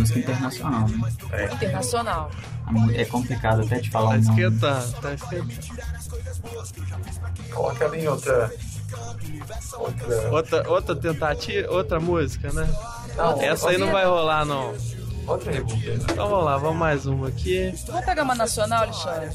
Música 0.00 0.18
internacional, 0.18 0.88
né? 0.88 1.12
Internacional. 1.52 2.30
A 2.66 2.72
mu- 2.72 2.90
É 2.92 3.04
complicado 3.04 3.62
até 3.62 3.78
te 3.80 3.90
falar 3.90 4.10
Tá 4.10 4.16
o 4.16 4.20
nome. 4.22 4.42
esquentando, 4.42 4.92
tá 5.00 5.14
esquentando. 5.14 5.54
Coloca 7.52 7.96
em 7.96 8.08
outra. 8.08 8.52
Outra. 9.78 10.30
Outra, 10.32 10.68
outra 10.70 10.96
tentativa, 10.96 11.70
outra 11.70 12.00
música, 12.00 12.52
né? 12.52 12.68
Não, 13.16 13.40
Essa 13.40 13.70
aí 13.70 13.78
não 13.78 13.90
vai 13.92 14.04
rolar, 14.04 14.44
não. 14.44 14.74
Outra 15.26 15.52
rebobina. 15.52 15.94
Então 16.10 16.28
vamos 16.28 16.44
lá, 16.44 16.56
vamos 16.56 16.76
mais 16.78 17.06
uma 17.06 17.28
aqui. 17.28 17.72
Vamos 17.86 18.04
pegar 18.04 18.22
uma 18.24 18.34
nacional, 18.34 18.82
Alexandre? 18.82 19.30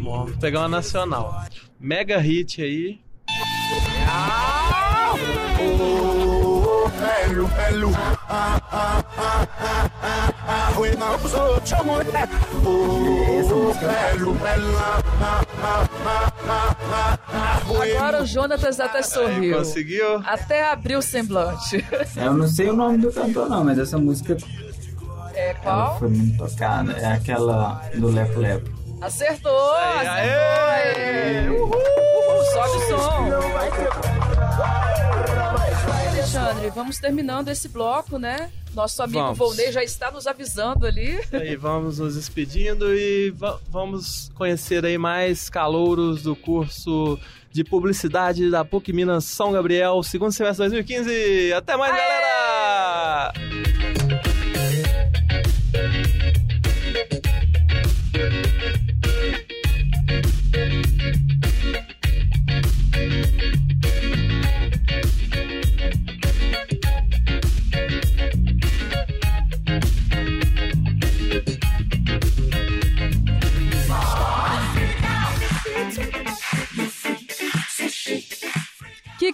Bom, 0.00 0.24
vamos 0.24 0.36
pegar 0.36 0.60
uma 0.60 0.68
nacional. 0.68 1.44
Mega 1.78 2.18
hit 2.18 2.60
aí. 2.62 3.00
Essa 13.40 13.54
música 13.56 13.86
Agora 17.96 18.22
o 18.22 18.26
Jonatas 18.26 18.80
até 18.80 18.98
Aí, 18.98 19.04
sorriu. 19.04 19.58
conseguiu? 19.58 20.22
Até 20.26 20.70
abriu 20.70 20.98
o 20.98 21.02
semblante. 21.02 21.84
Eu 22.16 22.34
não 22.34 22.46
sei 22.46 22.68
o 22.70 22.74
nome 22.74 22.98
do 22.98 23.12
cantor 23.12 23.48
não, 23.48 23.64
mas 23.64 23.78
essa 23.78 23.96
música 23.98 24.36
É 25.34 25.50
ela 25.50 25.58
qual? 25.62 25.98
foi 25.98 26.08
muito 26.08 26.36
tocada. 26.38 26.92
É 26.92 27.12
aquela 27.12 27.80
do 27.94 28.08
Lepo 28.08 28.38
Lepo. 28.40 28.70
Acertou! 29.00 29.72
Aí, 29.74 30.06
acertou! 30.06 30.40
aê! 30.70 31.50
Uhul! 31.50 31.70
Uhul! 31.70 32.44
Sobe 32.52 32.76
o 32.76 32.98
som! 32.98 34.11
Alexandre, 36.26 36.70
vamos 36.70 36.98
terminando 36.98 37.48
esse 37.48 37.68
bloco, 37.68 38.16
né? 38.16 38.48
Nosso 38.74 39.02
amigo 39.02 39.18
Vamos. 39.18 39.38
Volney 39.38 39.72
já 39.72 39.82
está 39.82 40.08
nos 40.12 40.26
avisando 40.28 40.86
ali. 40.86 41.20
Aí 41.32 41.56
vamos 41.56 41.98
nos 41.98 42.14
despedindo 42.14 42.94
e 42.94 43.30
va- 43.30 43.58
vamos 43.68 44.30
conhecer 44.36 44.84
aí 44.84 44.96
mais 44.96 45.50
calouros 45.50 46.22
do 46.22 46.36
curso 46.36 47.18
de 47.50 47.64
publicidade 47.64 48.48
da 48.50 48.64
PUC 48.64 48.92
Minas 48.92 49.24
São 49.24 49.50
Gabriel, 49.50 50.00
segundo 50.04 50.30
semestre 50.32 50.64
de 50.68 50.70
2015. 50.84 51.52
Até 51.54 51.76
mais, 51.76 51.92
galera! 51.94 53.32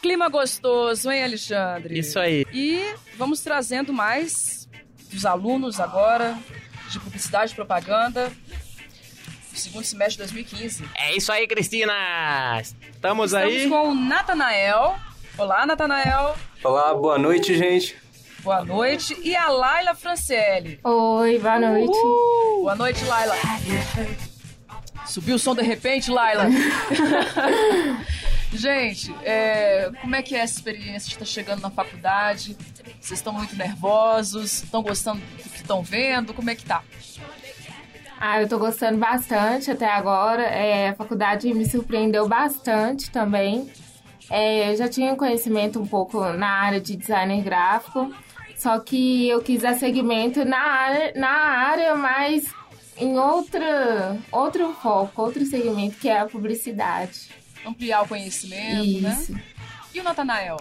Clima 0.09 0.31
gostoso, 0.31 1.11
hein, 1.11 1.23
Alexandre? 1.23 1.99
Isso 1.99 2.19
aí. 2.19 2.47
E 2.51 2.83
vamos 3.19 3.43
trazendo 3.43 3.93
mais 3.93 4.67
dos 5.13 5.27
alunos 5.27 5.79
agora 5.79 6.35
de 6.89 6.99
publicidade 6.99 7.53
e 7.53 7.55
propaganda 7.55 8.33
do 9.53 9.59
segundo 9.59 9.85
semestre 9.85 10.15
de 10.25 10.33
2015. 10.33 10.89
É 10.97 11.15
isso 11.15 11.31
aí, 11.31 11.47
Cristina! 11.47 11.93
Estamos 12.59 13.35
Estamos 13.35 13.35
aí. 13.35 13.69
com 13.69 13.91
o 13.91 13.95
Natanael. 13.95 14.97
Olá, 15.37 15.67
Natanael. 15.67 16.35
Olá, 16.65 16.95
boa 16.95 17.19
noite, 17.19 17.55
gente. 17.55 17.95
Boa 18.43 18.65
noite. 18.65 19.15
E 19.23 19.37
a 19.37 19.51
Laila 19.51 19.95
Franciele. 19.95 20.81
Oi, 20.85 21.39
boa 21.39 21.61
noite. 21.61 21.91
Uhul. 21.91 22.63
Boa 22.63 22.75
noite, 22.75 23.05
Laila. 23.05 23.37
Subiu 25.05 25.37
o 25.37 25.39
som 25.39 25.55
de 25.55 25.63
repente, 25.63 26.11
Laila. 26.11 26.47
Gente, 28.53 29.15
é, 29.23 29.91
como 30.01 30.17
é 30.17 30.23
que 30.23 30.35
é 30.35 30.39
essa 30.39 30.55
experiência 30.55 31.09
de 31.09 31.15
estar 31.15 31.25
chegando 31.25 31.61
na 31.61 31.71
faculdade? 31.71 32.57
Vocês 33.01 33.19
estão 33.19 33.33
muito 33.33 33.55
nervosos? 33.55 34.63
Estão 34.63 34.83
gostando 34.83 35.21
do 35.21 35.51
que 35.51 35.57
estão 35.57 35.83
vendo? 35.83 36.33
Como 36.33 36.49
é 36.49 36.55
que 36.55 36.65
tá? 36.65 36.83
Ah, 38.19 38.41
eu 38.41 38.49
tô 38.49 38.59
gostando 38.59 38.99
bastante 38.99 39.71
até 39.71 39.87
agora. 39.87 40.43
É, 40.43 40.89
a 40.89 40.95
faculdade 40.95 41.53
me 41.53 41.69
surpreendeu 41.69 42.27
bastante 42.27 43.11
também. 43.11 43.71
É, 44.31 44.73
eu 44.73 44.77
já 44.77 44.89
tinha 44.89 45.15
conhecimento 45.15 45.81
um 45.81 45.87
pouco 45.87 46.25
na 46.33 46.49
área 46.49 46.81
de 46.81 46.97
designer 46.97 47.43
gráfico, 47.43 48.13
só 48.57 48.79
que 48.79 49.29
eu 49.29 49.41
quis 49.41 49.63
dar 49.63 49.75
segmento 49.75 50.45
na 50.45 50.59
área, 50.59 51.13
na 51.15 51.31
área 51.31 51.95
mas 51.95 52.53
em 52.99 53.17
outra, 53.19 54.19
outro 54.33 54.73
foco, 54.75 55.23
outro 55.23 55.47
segmento, 55.47 55.97
que 55.99 56.09
é 56.09 56.19
a 56.19 56.27
publicidade. 56.27 57.38
Ampliar 57.65 58.03
o 58.03 58.09
conhecimento, 58.09 58.85
Isso. 58.85 59.33
né? 59.33 59.43
E 59.95 60.01
o 60.01 60.03
Natanael? 60.03 60.59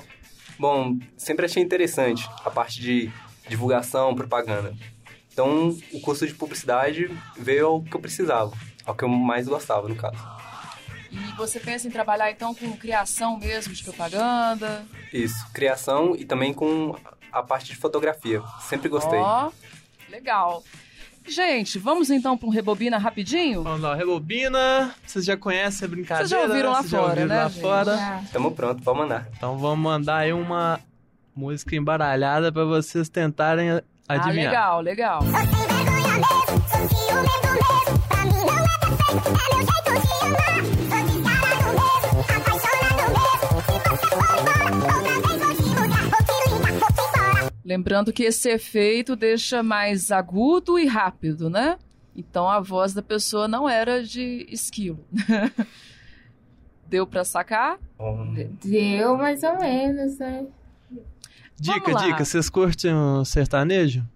Bom, 0.59 0.97
sempre 1.15 1.45
achei 1.45 1.61
interessante 1.61 2.27
a 2.43 2.49
parte 2.49 2.81
de 2.81 3.11
divulgação, 3.47 4.15
propaganda. 4.15 4.75
Então, 5.31 5.77
o 5.93 5.99
curso 6.01 6.25
de 6.25 6.33
publicidade 6.33 7.15
veio 7.37 7.67
ao 7.67 7.83
que 7.83 7.95
eu 7.95 7.99
precisava, 7.99 8.51
ao 8.85 8.95
que 8.95 9.03
eu 9.03 9.09
mais 9.09 9.47
gostava, 9.47 9.87
no 9.87 9.95
caso. 9.95 10.17
E 11.11 11.17
você 11.37 11.59
pensa 11.59 11.87
em 11.87 11.91
trabalhar 11.91 12.31
então 12.31 12.53
com 12.53 12.75
criação 12.75 13.37
mesmo 13.37 13.73
de 13.73 13.83
propaganda? 13.83 14.85
Isso, 15.13 15.47
criação 15.53 16.15
e 16.15 16.25
também 16.25 16.53
com 16.53 16.95
a 17.31 17.43
parte 17.43 17.67
de 17.67 17.75
fotografia. 17.75 18.41
Sempre 18.61 18.89
gostei. 18.89 19.19
Ó, 19.19 19.51
legal. 20.09 20.63
Gente, 21.27 21.77
vamos 21.77 22.09
então 22.09 22.37
para 22.37 22.47
um 22.47 22.51
rebobina 22.51 22.97
rapidinho? 22.97 23.61
Vamos 23.63 23.81
lá, 23.81 23.95
rebobina. 23.95 24.93
Vocês 25.05 25.25
já 25.25 25.35
conhecem 25.35 25.85
a 25.85 25.89
brincadeira? 25.89 26.27
Vocês 26.27 26.41
já 26.41 26.47
ouviram 26.47 26.71
lá 26.71 26.83
fora, 26.83 27.03
ouviram 27.03 27.27
né, 27.27 27.43
lá 27.43 27.49
gente? 27.49 27.61
fora? 27.61 27.95
Já. 27.97 28.21
Tamo 28.31 28.51
pronto, 28.51 28.81
pode 28.81 28.97
mandar. 28.99 29.27
Então 29.35 29.57
vamos 29.57 29.79
mandar 29.79 30.17
aí 30.17 30.31
uma 30.33 30.79
música 31.35 31.75
embaralhada 31.75 32.51
para 32.51 32.63
vocês 32.63 33.09
tentarem 33.09 33.71
Ah, 33.71 33.81
adivinhar. 34.07 34.51
legal, 34.51 34.81
legal. 34.81 35.21
Sou 35.21 35.31
sem 35.31 35.67
vergonha 35.67 36.11
mesmo, 36.15 36.23
sou 36.67 36.89
ciumento 36.97 37.47
mesmo. 37.53 37.99
Pra 38.07 38.23
mim 38.25 38.33
não 38.33 38.49
é 38.49 39.81
perfeito, 39.83 40.25
é 40.25 40.27
meu 40.29 40.65
jeito 40.65 40.87
de 40.87 40.93
amar. 40.93 41.06
Lembrando 47.67 48.13
que 48.13 48.23
esse 48.23 48.49
efeito 48.49 49.13
deixa 49.13 49.61
mais 49.61 50.09
agudo 50.09 50.79
e 50.79 50.85
rápido, 50.85 51.49
né? 51.49 51.77
Então 52.15 52.47
a 52.49 52.61
voz 52.61 52.93
da 52.93 53.01
pessoa 53.01 53.45
não 53.45 53.67
era 53.67 54.01
de 54.01 54.47
esquilo. 54.49 55.05
Deu 56.87 57.05
pra 57.05 57.25
sacar? 57.25 57.77
Deu 58.63 59.17
mais 59.17 59.43
ou 59.43 59.59
menos, 59.59 60.17
né? 60.17 60.47
Dica, 61.59 61.93
dica. 61.93 62.23
Vocês 62.23 62.49
curtem 62.49 62.93
o 62.93 63.25
sertanejo? 63.25 64.07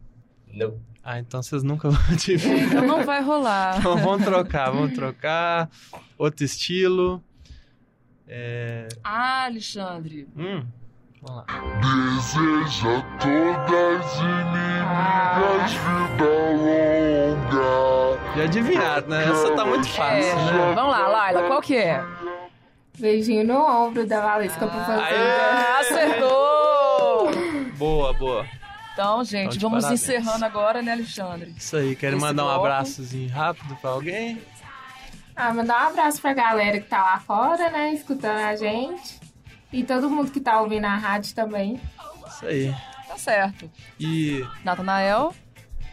Não. 0.53 0.79
Ah, 1.03 1.19
então 1.19 1.43
vocês 1.43 1.61
nunca 1.61 1.89
vão 1.89 1.99
adivinhar. 2.09 2.57
Então 2.57 2.87
não 2.87 3.03
vai 3.03 3.21
rolar. 3.21 3.79
Então 3.79 3.97
vamos 3.97 4.23
trocar, 4.23 4.71
vamos 4.71 4.93
trocar. 4.93 5.69
Outro 6.17 6.45
estilo. 6.45 7.21
É... 8.25 8.87
Ah, 9.03 9.43
Alexandre. 9.43 10.25
Hum, 10.37 10.63
vamos 11.21 11.37
lá. 11.37 11.45
Deseja 11.81 13.03
todas 13.19 14.15
inimigas 14.17 15.71
vida 15.73 16.29
longa. 17.51 18.35
Já 18.35 18.43
adivinharam, 18.43 19.07
né? 19.07 19.23
Essa 19.29 19.55
tá 19.55 19.65
muito 19.65 19.87
É, 19.87 19.91
fácil, 19.91 20.35
né? 20.35 20.73
vamos 20.75 20.91
lá, 20.91 21.07
Laila, 21.07 21.43
qual 21.47 21.61
que 21.61 21.75
é? 21.75 22.03
Beijinho 22.97 23.45
no 23.45 23.57
ombro 23.87 24.05
da 24.05 24.21
Valesca 24.21 24.67
por 24.67 24.81
fazer. 24.85 25.01
Acertou! 25.79 27.31
Boa, 27.77 28.13
boa. 28.13 28.45
Então, 28.93 29.23
gente, 29.23 29.57
Então, 29.57 29.69
vamos 29.69 29.85
parabéns. 29.85 30.03
encerrando 30.03 30.45
agora, 30.45 30.81
né, 30.81 30.91
Alexandre? 30.91 31.53
Isso 31.57 31.77
aí, 31.77 31.95
querem 31.95 32.17
Esse 32.17 32.25
mandar 32.25 32.45
um 32.45 32.49
abraçozinho 32.49 33.31
rápido 33.31 33.75
pra 33.77 33.91
alguém? 33.91 34.41
Ah, 35.35 35.53
mandar 35.53 35.85
um 35.85 35.87
abraço 35.87 36.21
pra 36.21 36.33
galera 36.33 36.79
que 36.79 36.87
tá 36.87 37.01
lá 37.01 37.19
fora, 37.19 37.69
né? 37.71 37.93
Escutando 37.93 38.37
a 38.37 38.55
gente. 38.55 39.20
E 39.71 39.83
todo 39.83 40.09
mundo 40.09 40.31
que 40.31 40.39
tá 40.39 40.59
ouvindo 40.61 40.85
a 40.85 40.95
rádio 40.95 41.33
também. 41.33 41.79
Isso 42.27 42.45
aí. 42.45 42.75
Tá 43.07 43.17
certo. 43.17 43.69
E 43.99 44.45
Natanael? 44.63 45.33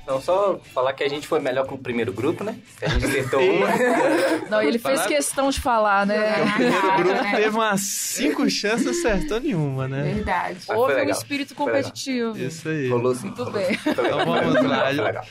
Não, 0.07 0.23
só 0.23 0.59
falar 0.73 0.95
que 0.95 1.05
a 1.05 1.09
gente 1.09 1.29
foi 1.29 1.38
melhor 1.38 1.67
que 1.67 1.75
o 1.75 1.77
primeiro 1.79 2.14
grupo, 2.14 2.43
né? 2.43 2.57
Que 2.79 2.87
a 2.87 2.88
gente 2.88 3.05
acertou 3.05 3.43
uma. 3.43 3.67
Não, 4.49 4.62
ele 4.62 4.79
fez 4.79 5.05
questão 5.05 5.51
de 5.51 5.61
falar, 5.61 6.07
né? 6.07 6.33
o 6.45 6.53
primeiro 6.55 6.97
grupo 6.97 7.31
teve 7.37 7.49
umas 7.51 7.81
cinco 7.83 8.49
chances 8.49 8.87
acertou 8.87 9.38
nenhuma, 9.38 9.87
né? 9.87 10.03
Verdade. 10.14 10.61
Mas 10.67 10.79
Houve 10.79 10.95
um 10.95 10.97
legal. 10.97 11.14
espírito 11.19 11.55
Foi 11.55 11.67
legal. 11.67 11.83
competitivo. 11.83 12.38
Isso 12.38 12.69
aí. 12.71 12.88
Rolou 12.88 13.14
sim. 13.14 13.27
Muito 13.27 13.45
rolou 13.45 13.53
bem. 13.61 13.67
sim. 13.67 13.77
Foi 13.95 14.03
legal. 14.03 14.21
Então 14.21 14.35
vamos 14.35 14.59
Foi 14.59 14.67
lá. 14.67 14.88
legal, 14.88 14.95
foi 14.95 15.05
legal. 15.05 15.25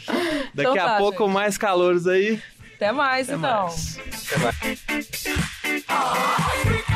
Daqui 0.54 0.70
Então 0.70 0.74
a 0.74 0.76
tá, 0.90 0.98
pouco 1.00 1.24
gente. 1.24 1.34
mais 1.34 1.58
calouros 1.58 2.06
aí. 2.06 2.40
Até 2.76 2.92
mais, 2.92 3.28
Até 3.30 3.38
então. 3.40 3.64
mais. 3.64 3.98
That 5.88 6.87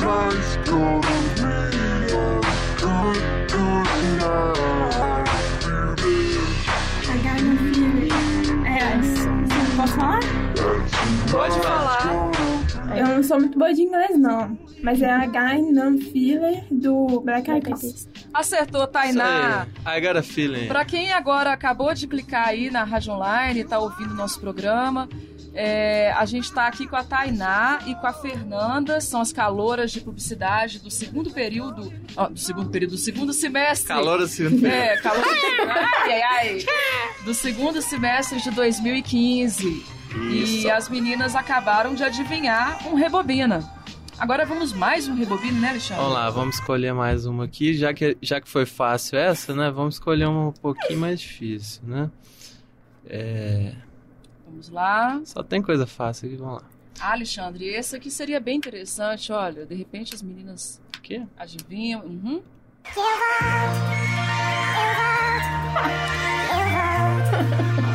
tonight's 0.00 0.56
gonna 0.68 1.00
be 1.00 1.52
a 2.12 2.40
good, 2.80 3.20
good 3.52 3.88
night. 4.18 5.28
Baby. 6.02 6.48
É, 8.66 8.80
posso 9.76 9.94
falar? 9.94 10.20
Pode 11.30 11.60
falar. 11.60 12.30
Eu 12.96 13.06
não 13.06 13.22
sou 13.22 13.38
muito 13.38 13.58
boa 13.58 13.72
de 13.72 13.82
inglês, 13.82 14.18
não. 14.18 14.58
Mas 14.82 15.02
é 15.02 15.10
a 15.10 15.26
Guy 15.26 16.00
Filler 16.10 16.64
do 16.70 17.20
Black 17.20 17.50
Eyed 17.50 17.68
Peas. 17.68 18.08
Acertou, 18.32 18.86
Tainá. 18.86 19.66
aí. 19.84 19.98
I 19.98 20.00
got 20.00 20.16
a 20.16 20.22
feeling. 20.22 20.66
Pra 20.66 20.84
quem 20.84 21.12
agora 21.12 21.52
acabou 21.52 21.92
de 21.92 22.06
clicar 22.06 22.48
aí 22.48 22.70
na 22.70 22.84
Rádio 22.84 23.12
Online 23.12 23.60
e 23.60 23.64
tá 23.64 23.78
ouvindo 23.78 24.14
nosso 24.14 24.40
programa, 24.40 25.08
é, 25.52 26.12
a 26.12 26.24
gente 26.24 26.52
tá 26.52 26.66
aqui 26.66 26.86
com 26.86 26.96
a 26.96 27.02
Tainá 27.02 27.80
e 27.86 27.94
com 27.94 28.06
a 28.06 28.12
Fernanda, 28.12 29.00
são 29.00 29.20
as 29.20 29.32
caloras 29.32 29.90
de 29.90 30.00
publicidade 30.00 30.78
do 30.78 30.90
segundo 30.90 31.30
período, 31.30 31.92
ó, 32.16 32.28
do 32.28 32.38
segundo 32.38 32.70
período, 32.70 32.92
do 32.92 32.98
segundo 32.98 33.32
semestre. 33.32 33.88
Calor 33.88 34.20
assim. 34.20 34.64
É, 34.64 34.96
calor. 34.98 35.24
ai, 35.68 36.12
ai, 36.12 36.22
ai. 36.22 36.66
Do 37.24 37.34
segundo 37.34 37.82
semestre 37.82 38.40
de 38.40 38.50
2015. 38.50 39.84
Isso. 40.10 40.66
E 40.66 40.70
as 40.70 40.88
meninas 40.88 41.34
acabaram 41.34 41.94
de 41.94 42.02
adivinhar 42.02 42.86
um 42.88 42.94
rebobina. 42.94 43.68
Agora 44.18 44.44
vamos 44.44 44.72
mais 44.72 45.08
um 45.08 45.14
rebobina, 45.14 45.58
né, 45.58 45.68
Alexandre? 45.70 46.02
Vamos 46.02 46.12
lá, 46.12 46.30
vamos 46.30 46.54
escolher 46.56 46.92
mais 46.92 47.26
uma 47.26 47.44
aqui. 47.44 47.74
Já 47.74 47.94
que, 47.94 48.16
já 48.20 48.40
que 48.40 48.48
foi 48.48 48.66
fácil 48.66 49.18
essa, 49.18 49.54
né? 49.54 49.70
Vamos 49.70 49.94
escolher 49.94 50.26
uma 50.26 50.48
um 50.48 50.52
pouquinho 50.52 51.00
mais 51.00 51.20
difícil, 51.20 51.80
né? 51.86 52.10
É... 53.08 53.72
Vamos 54.50 54.68
lá. 54.68 55.22
Só 55.24 55.42
tem 55.42 55.62
coisa 55.62 55.86
fácil 55.86 56.26
aqui, 56.28 56.36
vamos 56.36 56.56
lá. 56.62 56.68
Ah, 57.00 57.12
Alexandre, 57.12 57.66
esse 57.66 57.94
aqui 57.96 58.10
seria 58.10 58.40
bem 58.40 58.56
interessante, 58.58 59.32
olha. 59.32 59.64
De 59.64 59.74
repente 59.74 60.14
as 60.14 60.20
meninas 60.22 60.82
O 60.98 61.00
quê? 61.00 61.22
adivinham. 61.38 62.02
Uhum. 62.04 62.42
Chego 67.32 67.89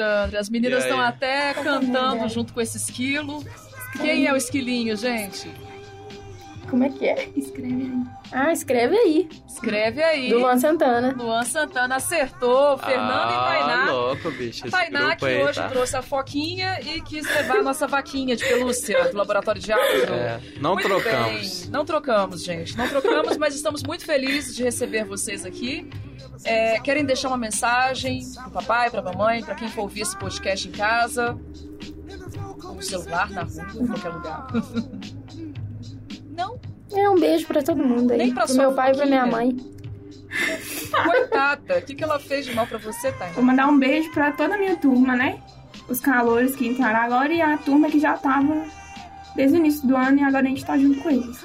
Alexandre? 0.00 0.36
As 0.38 0.48
meninas 0.48 0.84
estão 0.84 1.00
até 1.00 1.52
cantando 1.54 2.28
junto 2.28 2.52
com 2.52 2.60
esse 2.60 2.76
esquilo. 2.76 3.44
Quem 4.00 4.26
é 4.26 4.32
o 4.32 4.36
esquilinho, 4.36 4.96
gente? 4.96 5.50
Como 6.70 6.84
é 6.84 6.88
que 6.88 7.06
é? 7.06 7.28
Escreve 7.36 7.82
aí. 7.82 7.92
Ah, 8.32 8.50
escreve 8.50 8.96
aí. 8.96 9.28
Escreve 9.46 10.02
aí. 10.02 10.30
Do 10.30 10.38
Luan 10.38 10.58
Santana. 10.58 11.14
Luan 11.14 11.44
Santana 11.44 11.96
acertou. 11.96 12.78
Fernanda 12.78 13.30
e 13.30 13.36
Tainá. 13.36 13.84
Ah, 13.86 13.92
louco, 13.92 14.30
bicho. 14.30 14.64
Esse 14.64 14.70
Tainá 14.70 15.00
grupo 15.00 15.16
que 15.18 15.24
aí, 15.26 15.42
hoje 15.42 15.60
tá? 15.60 15.68
trouxe 15.68 15.96
a 15.98 16.02
foquinha 16.02 16.80
e 16.80 17.02
quis 17.02 17.26
levar 17.26 17.58
a 17.58 17.62
nossa 17.62 17.86
vaquinha 17.86 18.34
de 18.34 18.42
pelúcia 18.42 19.10
do 19.10 19.18
laboratório 19.18 19.60
de 19.60 19.70
áudio. 19.70 20.14
É, 20.14 20.40
não 20.60 20.72
Muito 20.72 20.88
trocamos. 20.88 21.60
bem. 21.60 21.70
Não 21.70 21.84
trocamos, 21.84 22.42
gente. 22.42 22.74
Não 22.78 22.88
trocamos, 22.88 23.36
mas 23.36 23.54
estamos 23.54 23.82
muito 23.82 24.06
felizes 24.06 24.56
de 24.56 24.62
receber 24.62 25.04
vocês 25.04 25.44
aqui. 25.44 25.86
É, 26.44 26.80
querem 26.80 27.04
deixar 27.04 27.28
uma 27.28 27.36
mensagem 27.36 28.22
pro 28.34 28.50
papai, 28.50 28.90
pra 28.90 29.02
mamãe, 29.02 29.44
pra 29.44 29.54
quem 29.54 29.68
for 29.68 29.82
ouvir 29.82 30.02
esse 30.02 30.16
podcast 30.16 30.68
em 30.68 30.72
casa? 30.72 31.38
Com 32.60 32.76
o 32.76 32.82
celular, 32.82 33.30
na 33.30 33.42
rua, 33.42 33.64
em 33.80 33.86
qualquer 33.86 34.08
lugar. 34.08 34.46
Não? 36.30 36.58
É 36.92 37.08
um 37.08 37.18
beijo 37.18 37.46
pra 37.46 37.62
todo 37.62 37.82
mundo 37.82 38.12
aí. 38.12 38.18
Nem 38.18 38.34
pra 38.34 38.44
pro 38.44 38.52
sua 38.54 38.62
meu 38.62 38.74
pai 38.74 38.92
e 38.92 38.96
pra 38.96 39.06
minha 39.06 39.26
mãe. 39.26 39.56
Coitada, 41.04 41.78
o 41.78 41.82
que, 41.82 41.94
que 41.94 42.04
ela 42.04 42.18
fez 42.18 42.46
de 42.46 42.54
mal 42.54 42.66
pra 42.66 42.78
você, 42.78 43.12
Tainá? 43.12 43.34
Vou 43.34 43.44
mandar 43.44 43.66
um 43.68 43.78
beijo 43.78 44.10
pra 44.12 44.32
toda 44.32 44.54
a 44.54 44.58
minha 44.58 44.76
turma, 44.76 45.14
né? 45.14 45.40
Os 45.88 46.00
calores 46.00 46.54
que 46.54 46.66
entraram 46.66 47.00
agora 47.00 47.32
e 47.32 47.40
a 47.40 47.56
turma 47.58 47.90
que 47.90 47.98
já 47.98 48.16
tava 48.16 48.64
desde 49.34 49.56
o 49.56 49.60
início 49.60 49.86
do 49.86 49.96
ano 49.96 50.18
e 50.18 50.22
agora 50.22 50.44
a 50.44 50.48
gente 50.48 50.64
tá 50.64 50.76
junto 50.76 51.00
com 51.00 51.10
eles. 51.10 51.44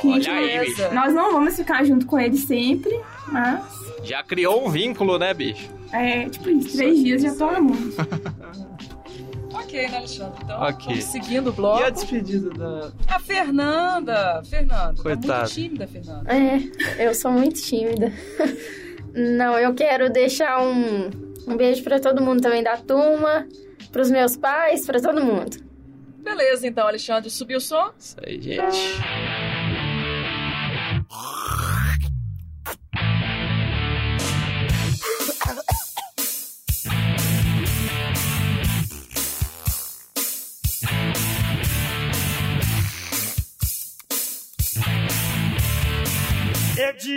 Que 0.00 0.12
a 0.12 0.14
gente 0.14 0.30
Olha 0.30 0.60
aí. 0.60 0.94
Nós 0.94 1.14
não 1.14 1.32
vamos 1.32 1.56
ficar 1.56 1.84
junto 1.84 2.06
com 2.06 2.18
eles 2.18 2.44
sempre, 2.44 3.00
mas 3.28 3.64
Já 4.02 4.22
criou 4.22 4.66
um 4.66 4.70
vínculo, 4.70 5.18
né, 5.18 5.32
bicho? 5.34 5.68
é 5.92 6.28
tipo 6.28 6.50
isso, 6.50 6.76
três 6.76 7.02
dias 7.02 7.22
já 7.22 7.34
tô 7.34 7.44
amando. 7.44 7.94
Ok, 9.50 9.88
né, 9.88 9.96
Alexandre? 9.96 10.38
Então, 10.44 10.60
Ok. 10.62 10.86
vamos 10.86 11.04
seguindo 11.04 11.48
o 11.48 11.52
bloco. 11.52 11.80
E 11.80 11.84
a 11.84 11.90
despedida 11.90 12.50
da. 12.50 12.92
A 13.08 13.18
Fernanda. 13.18 14.42
Fernanda. 14.44 14.94
Tá 14.94 15.02
Coitada. 15.02 15.38
muito 15.40 15.52
tímida, 15.54 15.86
Fernanda. 15.86 16.32
É, 16.32 17.06
eu 17.08 17.14
sou 17.14 17.32
muito 17.32 17.60
tímida. 17.60 18.12
Não, 19.14 19.58
eu 19.58 19.74
quero 19.74 20.10
deixar 20.10 20.62
um, 20.62 21.10
um 21.46 21.56
beijo 21.56 21.82
pra 21.82 21.98
todo 21.98 22.22
mundo 22.22 22.40
também 22.40 22.62
da 22.62 22.76
turma, 22.76 23.46
pros 23.90 24.10
meus 24.10 24.36
pais, 24.36 24.86
pra 24.86 25.00
todo 25.00 25.22
mundo. 25.24 25.56
Beleza, 26.22 26.66
então, 26.66 26.86
Alexandre. 26.86 27.28
Subiu 27.30 27.58
o 27.58 27.60
som? 27.60 27.90
Isso 27.98 28.16
aí, 28.24 28.40
gente. 28.40 28.78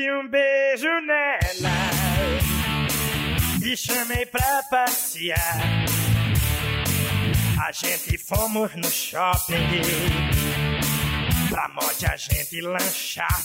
Um 0.10 0.28
beijo 0.28 0.88
nela 1.02 1.72
e 3.64 3.78
chamei 3.78 4.26
pra 4.26 4.64
passear. 4.70 5.86
A 7.64 7.72
gente 7.72 8.18
fomos 8.18 8.76
no 8.76 8.90
shopping 8.90 9.82
pra 11.50 11.68
mod 11.70 12.06
a 12.06 12.18
gente 12.18 12.62
lanchar. 12.62 13.42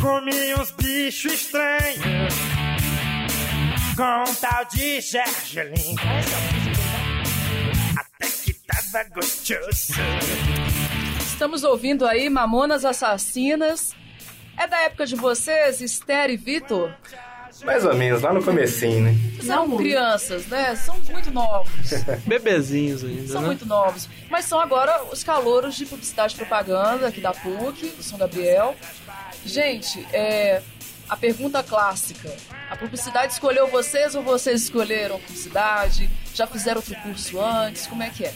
Comi 0.00 0.54
uns 0.54 0.70
bichos 0.70 1.32
estranhos 1.32 2.34
com 3.96 4.30
um 4.30 4.34
tal 4.36 4.64
de 4.66 5.00
gergelim. 5.00 5.96
Até 7.98 8.30
que 8.30 8.54
tava 8.54 9.04
gostoso. 9.14 9.92
Estamos 11.20 11.64
ouvindo 11.64 12.06
aí 12.06 12.30
Mamonas 12.30 12.84
Assassinas. 12.84 13.94
É 14.56 14.66
da 14.66 14.78
época 14.82 15.06
de 15.06 15.16
vocês, 15.16 15.80
Esther 15.80 16.30
e 16.30 16.36
Vitor? 16.36 16.92
Mais 17.64 17.84
ou 17.84 17.94
menos, 17.94 18.22
lá 18.22 18.32
no 18.32 18.42
comecinho, 18.42 19.04
né? 19.04 19.14
São 19.40 19.76
crianças, 19.76 20.46
né? 20.46 20.76
São 20.76 20.96
muito 21.10 21.30
novos. 21.30 21.90
Bebezinhos 22.26 23.02
ainda, 23.02 23.28
São 23.28 23.40
né? 23.40 23.46
muito 23.46 23.64
novos. 23.64 24.08
Mas 24.28 24.44
são 24.44 24.60
agora 24.60 25.04
os 25.10 25.24
calouros 25.24 25.74
de 25.74 25.86
publicidade 25.86 26.34
e 26.34 26.36
propaganda 26.36 27.08
aqui 27.08 27.20
da 27.20 27.32
PUC, 27.32 27.88
do 27.88 28.02
São 28.02 28.18
Gabriel. 28.18 28.76
Gente, 29.44 30.06
é, 30.12 30.60
a 31.08 31.16
pergunta 31.16 31.62
clássica. 31.62 32.34
A 32.70 32.76
publicidade 32.76 33.32
escolheu 33.32 33.68
vocês 33.68 34.14
ou 34.14 34.22
vocês 34.22 34.62
escolheram 34.62 35.16
a 35.16 35.18
publicidade? 35.18 36.10
Já 36.34 36.46
fizeram 36.46 36.78
outro 36.78 36.94
curso 36.96 37.40
antes? 37.40 37.86
Como 37.86 38.02
é 38.02 38.10
que 38.10 38.24
é? 38.24 38.34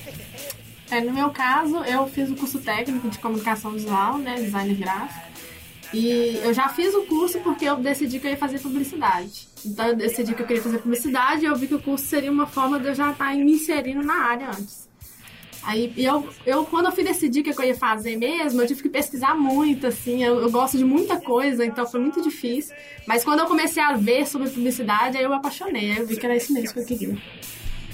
É, 0.90 1.00
no 1.00 1.12
meu 1.12 1.30
caso, 1.30 1.84
eu 1.84 2.08
fiz 2.08 2.30
o 2.30 2.36
curso 2.36 2.58
técnico 2.58 3.08
de 3.08 3.18
comunicação 3.18 3.70
visual, 3.72 4.18
né, 4.18 4.36
design 4.36 4.74
gráfico. 4.74 5.29
E 5.92 6.40
eu 6.42 6.54
já 6.54 6.68
fiz 6.68 6.94
o 6.94 7.02
curso 7.02 7.40
porque 7.40 7.64
eu 7.64 7.76
decidi 7.76 8.20
que 8.20 8.26
eu 8.26 8.30
ia 8.30 8.36
fazer 8.36 8.60
publicidade. 8.60 9.48
Então 9.64 9.88
eu 9.88 9.96
decidi 9.96 10.34
que 10.34 10.42
eu 10.42 10.46
queria 10.46 10.62
fazer 10.62 10.78
publicidade 10.78 11.42
e 11.42 11.46
eu 11.46 11.56
vi 11.56 11.66
que 11.66 11.74
o 11.74 11.82
curso 11.82 12.06
seria 12.06 12.30
uma 12.30 12.46
forma 12.46 12.78
de 12.78 12.88
eu 12.88 12.94
já 12.94 13.10
estar 13.10 13.34
me 13.34 13.52
inserindo 13.52 14.02
na 14.02 14.24
área 14.24 14.48
antes. 14.48 14.88
Aí 15.62 15.92
eu, 15.96 16.28
eu 16.46 16.64
quando 16.64 16.86
eu 16.86 16.92
fui 16.92 17.04
decidir 17.04 17.40
o 17.40 17.44
que 17.44 17.50
eu 17.50 17.64
ia 17.64 17.74
fazer 17.74 18.16
mesmo, 18.16 18.62
eu 18.62 18.66
tive 18.66 18.82
que 18.82 18.88
pesquisar 18.88 19.34
muito, 19.34 19.86
assim, 19.86 20.24
eu, 20.24 20.40
eu 20.40 20.50
gosto 20.50 20.78
de 20.78 20.84
muita 20.84 21.20
coisa, 21.20 21.64
então 21.64 21.86
foi 21.86 22.00
muito 22.00 22.22
difícil. 22.22 22.74
Mas 23.06 23.24
quando 23.24 23.40
eu 23.40 23.46
comecei 23.46 23.82
a 23.82 23.94
ver 23.94 24.26
sobre 24.26 24.48
publicidade, 24.48 25.18
aí 25.18 25.24
eu 25.24 25.28
me 25.28 25.36
apaixonei, 25.36 25.98
eu 25.98 26.06
vi 26.06 26.16
que 26.16 26.24
era 26.24 26.36
isso 26.36 26.52
mesmo 26.52 26.72
que 26.72 26.80
eu 26.80 26.86
queria. 26.86 27.18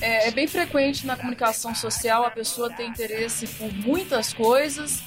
É, 0.00 0.28
é 0.28 0.30
bem 0.30 0.46
frequente 0.46 1.06
na 1.06 1.16
comunicação 1.16 1.74
social 1.74 2.24
a 2.24 2.30
pessoa 2.30 2.70
ter 2.70 2.84
interesse 2.84 3.46
por 3.46 3.72
muitas 3.72 4.32
coisas 4.32 5.02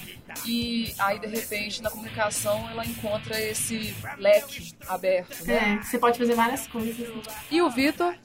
e 0.46 0.94
aí 1.00 1.20
de 1.20 1.28
repente 1.28 1.82
na 1.82 1.90
comunicação 1.90 2.70
ela 2.70 2.86
encontra 2.86 3.40
esse 3.42 3.96
leque 4.18 4.74
aberto, 4.88 5.46
né? 5.46 5.80
É, 5.80 5.84
você 5.84 5.98
pode 5.98 6.18
fazer 6.18 6.36
várias 6.36 6.68
coisas. 6.68 7.08
E 7.52 7.62
o 7.62 7.70
Vitor? 7.70 8.16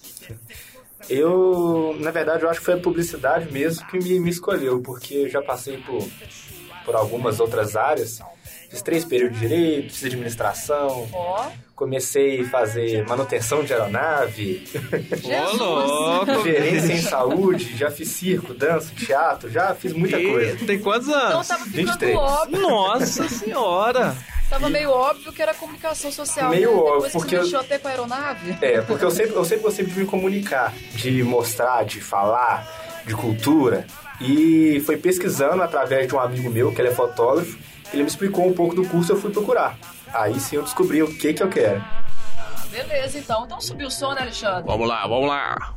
Eu, 1.09 1.97
na 2.01 2.11
verdade, 2.11 2.45
eu 2.45 2.51
acho 2.51 2.61
que 2.61 2.64
foi 2.64 2.75
a 2.75 2.81
publicidade 2.81 3.53
mesmo 3.53 3.87
que 3.87 3.99
me, 3.99 4.19
me 4.21 4.31
escolheu, 4.31 4.81
porque 4.81 5.14
eu 5.14 5.29
já 5.29 5.43
passei 5.43 5.79
por, 5.79 6.03
por 6.85 6.97
algumas 6.97 7.40
outras 7.40 7.77
áreas. 7.77 8.21
Fiz 8.75 8.83
três 8.83 9.05
períodos 9.05 9.39
de 9.39 9.47
direito, 9.47 9.93
fiz 9.95 10.05
administração. 10.07 11.09
Ó. 11.13 11.47
Comecei 11.77 12.41
a 12.41 12.49
fazer 12.49 13.07
manutenção 13.07 13.63
de 13.63 13.73
aeronave. 13.73 14.65
Ô, 15.23 15.57
louco! 15.57 16.43
Gerência 16.43 16.93
em 16.93 17.01
saúde, 17.03 17.77
já 17.77 17.89
fiz 17.91 18.09
circo, 18.09 18.53
dança, 18.53 18.91
teatro, 18.97 19.49
já 19.49 19.73
fiz 19.77 19.93
muita 19.93 20.19
E 20.21 20.29
coisa. 20.29 20.67
Tem 20.67 20.79
quantos 20.81 21.07
Então 21.09 21.21
anos? 21.21 21.47
tava 21.49 21.65
ficando 21.65 21.87
23. 21.87 22.17
óbvio. 22.17 22.61
Nossa 22.61 23.29
senhora! 23.29 24.17
Tava 24.51 24.69
meio 24.69 24.91
óbvio 24.91 25.33
que 25.33 25.41
era 25.41 25.55
comunicação 25.55 26.11
social. 26.13 26.51
Meio 26.51 26.71
né? 26.71 26.77
óbvio, 26.77 26.95
Depois 26.95 27.13
porque 27.13 27.31
você 27.31 27.37
eu- 27.37 27.43
mexeu 27.43 27.61
até 27.61 27.79
com 27.79 27.87
a 27.89 27.91
aeronave. 27.93 28.59
É, 28.61 28.81
porque 28.83 29.05
eu 29.05 29.11
sempre, 29.13 29.35
eu 29.35 29.45
sempre 29.45 29.63
gostei 29.63 29.85
de 29.87 29.99
me 29.99 30.05
comunicar, 30.05 30.73
de 30.95 31.23
mostrar, 31.23 31.85
de 31.85 32.01
falar, 32.01 33.03
de 33.07 33.15
cultura. 33.15 33.87
E 34.21 34.81
foi 34.85 34.97
pesquisando 34.97 35.63
através 35.63 36.07
de 36.09 36.15
um 36.15 36.21
amigo 36.21 36.51
meu, 36.51 36.73
que 36.73 36.81
ele 36.81 36.89
é 36.89 36.95
fotógrafo, 36.95 37.57
ele 37.94 38.04
me 38.04 38.10
explicou 38.10 38.48
um 38.48 38.54
pouco 38.54 38.76
do 38.76 38.88
curso 38.88 39.12
e 39.12 39.13
eu 39.13 39.20
fui 39.20 39.32
procurar. 39.32 39.78
Aí 40.13 40.39
sim 40.39 40.56
eu 40.58 40.63
descobri 40.63 41.02
o 41.02 41.08
que 41.08 41.34
que 41.34 41.44
eu 41.44 41.50
quero. 41.50 41.84
Beleza, 42.72 43.18
então. 43.18 43.46
Então 43.46 43.60
subiu 43.60 43.88
o 43.88 43.92
som, 43.92 44.13
né, 44.13 44.22
Alexandre? 44.22 44.63
Vamos 44.65 44.88
lá, 44.88 45.08
vamos 45.08 45.28
lá. 45.28 45.74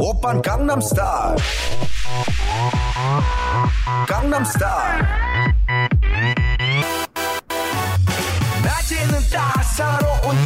오빤 0.00 0.40
강남스타일 0.40 1.36
강남스타일 4.08 5.04
낮에는 8.64 9.12
따사로운 9.30 10.43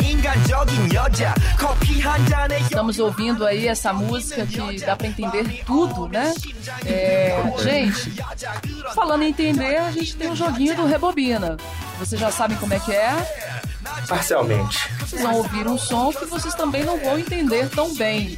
Estamos 2.62 3.00
ouvindo 3.00 3.46
aí 3.46 3.68
essa 3.68 3.92
música 3.94 4.46
que 4.46 4.80
dá 4.80 4.96
para 4.96 5.08
entender 5.08 5.64
tudo, 5.66 6.08
né? 6.08 6.34
É, 6.86 7.36
gente, 7.62 8.12
falando 8.96 9.24
em 9.24 9.30
entender, 9.30 9.78
a 9.78 9.92
gente 9.92 10.16
tem 10.16 10.30
um 10.30 10.36
joguinho 10.36 10.76
do 10.76 10.86
Rebobina. 10.86 11.58
Vocês 11.98 12.20
já 12.20 12.32
sabem 12.32 12.58
como 12.58 12.74
é 12.74 12.80
que 12.80 12.92
é? 12.92 13.14
Parcialmente. 14.08 14.90
Vocês 15.00 15.22
vão 15.22 15.36
ouvir 15.36 15.68
um 15.68 15.78
som 15.78 16.12
que 16.12 16.26
vocês 16.26 16.54
também 16.56 16.84
não 16.84 16.98
vão 17.00 17.20
entender 17.20 17.70
tão 17.70 17.94
bem. 17.96 18.38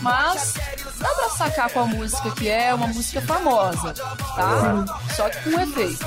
Mas 0.00 0.54
dá 0.98 1.08
pra 1.08 1.28
sacar 1.30 1.70
com 1.70 1.80
a 1.80 1.86
música 1.86 2.30
que 2.32 2.48
é, 2.48 2.74
uma 2.74 2.86
música 2.88 3.20
famosa, 3.22 3.94
tá? 3.94 4.84
Só 5.14 5.28
que 5.28 5.50
com 5.50 5.60
efeito. 5.60 6.06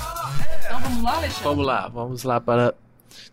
Então 0.65 0.80
vamos 0.80 1.04
lá, 1.04 1.12
Alexandre? 1.17 1.43
Vamos 1.43 1.65
lá, 1.65 1.88
vamos 1.88 2.24
lá 2.24 2.39
para 2.39 2.74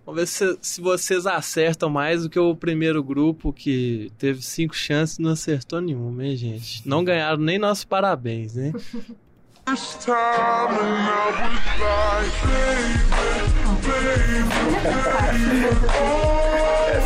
Vamos 0.04 0.20
ver 0.20 0.26
se, 0.26 0.58
se 0.62 0.80
vocês 0.80 1.26
acertam 1.26 1.90
mais 1.90 2.22
do 2.22 2.30
que 2.30 2.38
o 2.38 2.56
primeiro 2.56 3.02
grupo 3.02 3.52
que 3.52 4.10
teve 4.18 4.42
cinco 4.42 4.74
chances 4.74 5.18
e 5.18 5.22
não 5.22 5.30
acertou 5.30 5.80
nenhuma, 5.80 6.24
hein, 6.24 6.36
gente? 6.36 6.86
Não 6.88 7.04
ganharam 7.04 7.38
nem 7.38 7.58
nossos 7.58 7.84
parabéns, 7.84 8.54
né? 8.54 8.72
Essa 9.66 10.12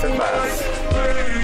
é 0.07 0.17
fácil. 0.17 0.67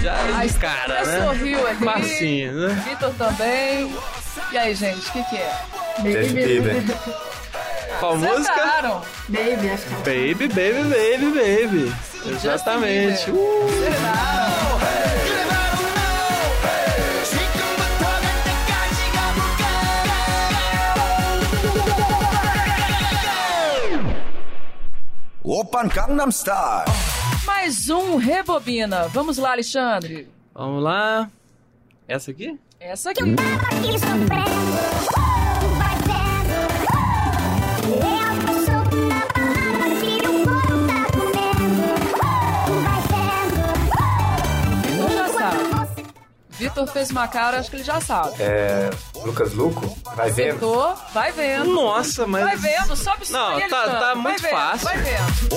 Já 0.01 0.47
de 0.47 0.59
cara, 0.59 1.05
né? 1.05 1.27
sorriu 1.27 1.67
aqui. 1.67 1.85
Facinho, 1.85 2.53
né? 2.53 2.85
Vitor 2.89 3.13
também. 3.15 3.93
E 4.53 4.57
aí, 4.57 4.75
gente, 4.75 5.09
o 5.09 5.13
que, 5.13 5.23
que 5.25 5.37
é? 5.37 5.63
Justin 5.99 6.35
Bieber. 6.35 6.83
Qual 8.01 8.17
música? 8.17 9.05
Baby, 9.29 9.69
acho 9.69 9.85
que 9.85 10.11
é 10.11 10.33
Baby, 10.33 10.49
baby, 10.49 10.83
baby, 10.89 11.31
baby. 11.33 11.93
Exatamente. 12.27 13.31
Uh! 13.31 13.61
Open 25.43 25.89
Gangnam 25.89 26.31
Style. 26.31 26.85
Mais 27.45 27.91
um 27.91 28.17
Rebobina. 28.17 29.09
Vamos 29.09 29.37
lá, 29.37 29.53
Alexandre. 29.53 30.27
Vamos 30.55 30.83
lá. 30.83 31.31
Essa 32.09 32.31
aqui? 32.31 32.59
Essa 32.79 33.11
aqui. 33.11 33.21
Vitor 46.61 46.87
fez 46.89 47.09
uma 47.11 47.27
cara, 47.27 47.59
acho 47.59 47.71
que 47.71 47.77
ele 47.77 47.83
já 47.83 48.03
sabe. 48.03 48.35
É. 48.39 48.91
Lucas 49.25 49.55
Luco? 49.55 49.97
Vai 50.15 50.31
vendo? 50.31 50.53
Sentou, 50.53 50.95
vai 51.15 51.33
vendo. 51.33 51.73
Nossa, 51.73 52.27
mas. 52.27 52.45
Vai 52.45 52.57
vendo, 52.57 52.95
sobe 52.95 53.27
só. 53.27 53.59
Não, 53.59 53.69
tá, 53.69 53.89
tá, 53.99 54.15
muito 54.15 54.43
vai 54.43 54.51
fácil. 54.51 54.89
Vendo, 54.89 55.03
vai 55.03 55.13
vendo. 55.13 55.55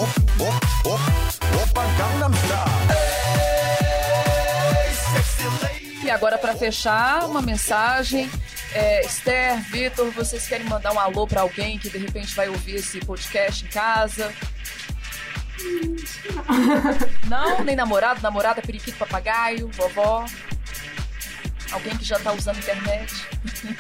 Opa, 1.62 1.84
Gangnam 1.98 2.32
e 6.04 6.10
agora, 6.10 6.38
para 6.38 6.56
fechar, 6.56 7.26
uma 7.26 7.42
mensagem. 7.42 8.30
É, 8.74 9.06
Esther, 9.06 9.62
Vitor, 9.72 10.10
vocês 10.12 10.48
querem 10.48 10.68
mandar 10.68 10.94
um 10.94 11.00
alô 11.00 11.28
para 11.28 11.42
alguém 11.42 11.78
que 11.78 11.90
de 11.90 11.98
repente 11.98 12.34
vai 12.34 12.48
ouvir 12.48 12.76
esse 12.76 13.00
podcast 13.00 13.66
em 13.66 13.68
casa? 13.68 14.34
Não, 17.28 17.64
nem 17.64 17.76
namorado, 17.76 18.22
namorada, 18.22 18.62
periquito, 18.62 18.98
papagaio, 18.98 19.70
vovó. 19.74 20.26
Alguém 21.74 21.98
que 21.98 22.06
já 22.06 22.20
tá 22.20 22.32
usando 22.32 22.58
internet? 22.58 23.28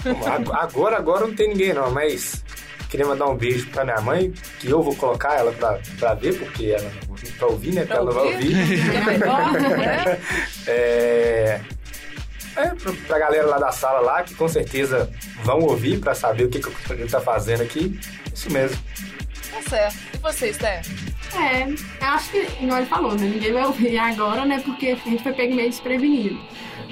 Bom, 0.04 0.54
Agora, 0.54 0.98
agora 0.98 1.28
não 1.28 1.36
tem 1.36 1.50
ninguém 1.50 1.74
não, 1.74 1.92
mas 1.92 2.44
queria 2.90 3.06
mandar 3.06 3.28
um 3.28 3.36
beijo 3.36 3.68
pra 3.70 3.84
minha 3.84 4.02
mãe, 4.02 4.32
que 4.60 4.70
eu 4.70 4.82
vou 4.82 4.96
colocar 4.96 5.34
ela 5.36 5.52
pra, 5.52 5.80
pra 5.98 6.14
ver, 6.14 6.38
porque 6.38 6.76
ela 6.78 6.92
não 7.08 7.16
pra 7.38 7.48
ouvir, 7.48 7.74
né? 7.74 7.86
Pra 7.86 7.98
ela 7.98 8.06
não 8.06 8.14
vai 8.14 8.34
ouvir? 8.34 8.58
ouvir. 8.58 8.90
É 8.96 9.06
melhor, 9.06 9.52
né? 9.54 10.20
É, 10.68 11.62
é 12.56 12.68
pra, 12.68 12.94
pra 13.08 13.20
galera 13.20 13.48
lá 13.48 13.58
da 13.58 13.72
sala 13.72 14.00
lá, 14.00 14.24
que 14.24 14.36
com 14.36 14.48
certeza 14.48 15.10
vão 15.44 15.60
ouvir 15.60 16.00
pra 16.00 16.14
saber 16.14 16.46
o 16.46 16.50
que, 16.50 16.60
que 16.60 16.94
a 16.94 16.96
gente 16.96 17.12
tá 17.12 17.20
fazendo 17.20 17.62
aqui. 17.62 18.00
Isso 18.34 18.52
mesmo. 18.52 18.78
Tá 19.52 19.62
certo. 19.70 19.98
E 20.14 20.18
você, 20.18 20.50
Esther? 20.50 20.82
É, 21.36 21.64
eu 21.68 22.08
acho 22.08 22.30
que, 22.30 22.48
igual 22.62 22.78
ele 22.78 22.88
falou, 22.88 23.16
né? 23.16 23.26
Ninguém 23.26 23.54
vai 23.54 23.66
ouvir 23.66 23.98
agora, 23.98 24.46
né? 24.46 24.62
Porque 24.64 24.90
a 24.90 24.96
gente 24.96 25.24
foi 25.24 25.34
pego 25.34 25.56
meio 25.56 25.70
desprevenido. 25.70 26.40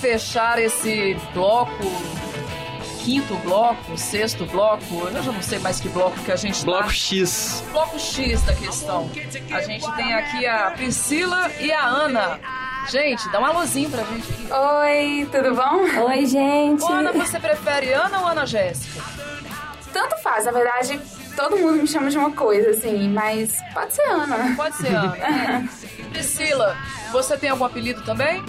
Fechar 0.00 0.58
esse 0.58 1.14
bloco, 1.34 1.84
quinto 3.04 3.34
bloco, 3.36 3.98
sexto 3.98 4.46
bloco, 4.46 5.08
eu 5.08 5.22
já 5.22 5.30
não 5.30 5.42
sei 5.42 5.58
mais 5.58 5.78
que 5.78 5.88
bloco 5.90 6.18
que 6.24 6.32
a 6.32 6.36
gente 6.36 6.64
Bloco 6.64 6.84
tá. 6.84 6.90
X. 6.90 7.62
Bloco 7.70 7.98
X 7.98 8.42
da 8.42 8.54
questão. 8.54 9.10
A 9.52 9.60
gente 9.60 9.92
tem 9.96 10.14
aqui 10.14 10.46
a 10.46 10.70
Priscila 10.70 11.50
e 11.60 11.70
a 11.70 11.84
Ana. 11.86 12.40
Gente, 12.88 13.30
dá 13.30 13.40
um 13.40 13.44
alôzinho 13.44 13.90
pra 13.90 14.02
gente 14.04 14.32
aqui. 14.32 14.48
Oi, 14.50 15.28
tudo 15.30 15.54
bom? 15.54 16.06
Oi, 16.08 16.26
gente. 16.26 16.82
Ô, 16.82 16.88
Ana, 16.88 17.12
você 17.12 17.38
prefere 17.38 17.92
Ana 17.92 18.20
ou 18.20 18.26
Ana 18.28 18.46
Jéssica? 18.46 19.02
Tanto 19.92 20.16
faz, 20.22 20.46
na 20.46 20.52
verdade, 20.52 20.98
todo 21.36 21.58
mundo 21.58 21.82
me 21.82 21.86
chama 21.86 22.10
de 22.10 22.16
uma 22.16 22.30
coisa, 22.32 22.70
assim, 22.70 23.08
mas 23.10 23.54
pode 23.74 23.92
ser 23.94 24.02
Ana. 24.02 24.54
Pode 24.56 24.76
ser 24.76 24.94
Ana. 24.94 25.68
Priscila, 26.10 26.76
você 27.12 27.36
tem 27.36 27.50
algum 27.50 27.64
apelido 27.64 28.02
também? 28.02 28.42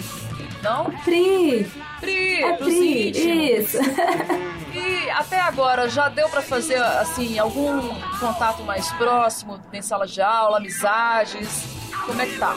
Não? 0.62 0.84
Pri. 1.04 1.70
Pri, 2.00 2.42
É 2.42 2.52
pros 2.52 2.68
Pri, 2.68 3.10
isso. 3.58 3.78
E 4.72 5.10
até 5.10 5.40
agora, 5.40 5.88
já 5.88 6.08
deu 6.08 6.28
pra 6.28 6.40
fazer, 6.40 6.76
assim, 6.76 7.38
algum 7.38 7.94
contato 8.18 8.62
mais 8.62 8.90
próximo 8.92 9.60
em 9.72 9.82
sala 9.82 10.06
de 10.06 10.22
aula, 10.22 10.58
amizades? 10.58 11.64
Como 12.06 12.20
é 12.22 12.26
que 12.26 12.38
tá? 12.38 12.56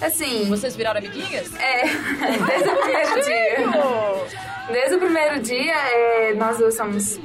Assim. 0.00 0.48
Vocês 0.48 0.74
viraram 0.74 0.98
amiguinhas? 0.98 1.52
É, 1.56 1.82
desde 2.46 2.68
o 2.68 2.76
primeiro 2.78 3.22
dia. 3.22 4.30
Desde 4.72 4.94
o 4.94 4.98
primeiro 4.98 5.40
dia, 5.40 5.74
é, 5.74 6.34
nós 6.34 6.56
duas 6.58 6.76
somos 6.76 7.18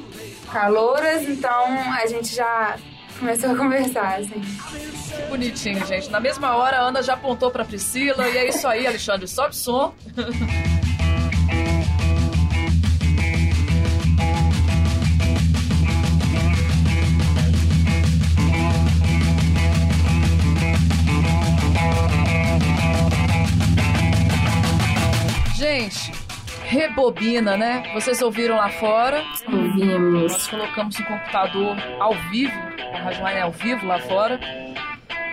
calouras, 0.52 1.22
então 1.28 1.64
a 1.92 2.06
gente 2.06 2.34
já 2.34 2.76
começou 3.18 3.50
a 3.52 3.56
conversar, 3.56 4.18
assim. 4.20 4.40
Que 4.40 5.22
bonitinho, 5.28 5.84
gente. 5.86 6.10
Na 6.10 6.20
mesma 6.20 6.54
hora, 6.56 6.78
a 6.78 6.80
Ana 6.82 7.02
já 7.02 7.14
apontou 7.14 7.50
pra 7.50 7.64
Priscila. 7.64 8.28
E 8.28 8.36
é 8.36 8.48
isso 8.48 8.66
aí, 8.66 8.86
Alexandre. 8.86 9.26
Sobe 9.26 9.50
o 9.50 9.54
som. 9.54 9.94
Gente, 25.56 26.12
rebobina, 26.64 27.56
né? 27.56 27.82
Vocês 27.94 28.20
ouviram 28.20 28.56
lá 28.56 28.68
fora? 28.68 29.22
Ouvimos. 29.46 30.32
Nós 30.32 30.46
colocamos 30.46 31.00
um 31.00 31.04
computador 31.04 31.76
ao 31.98 32.14
vivo, 32.30 32.52
a 33.06 33.08
Rádio 33.08 33.20
Online 33.20 33.38
é 33.38 33.42
ao 33.42 33.52
vivo 33.52 33.86
lá 33.86 33.98
fora. 34.00 34.40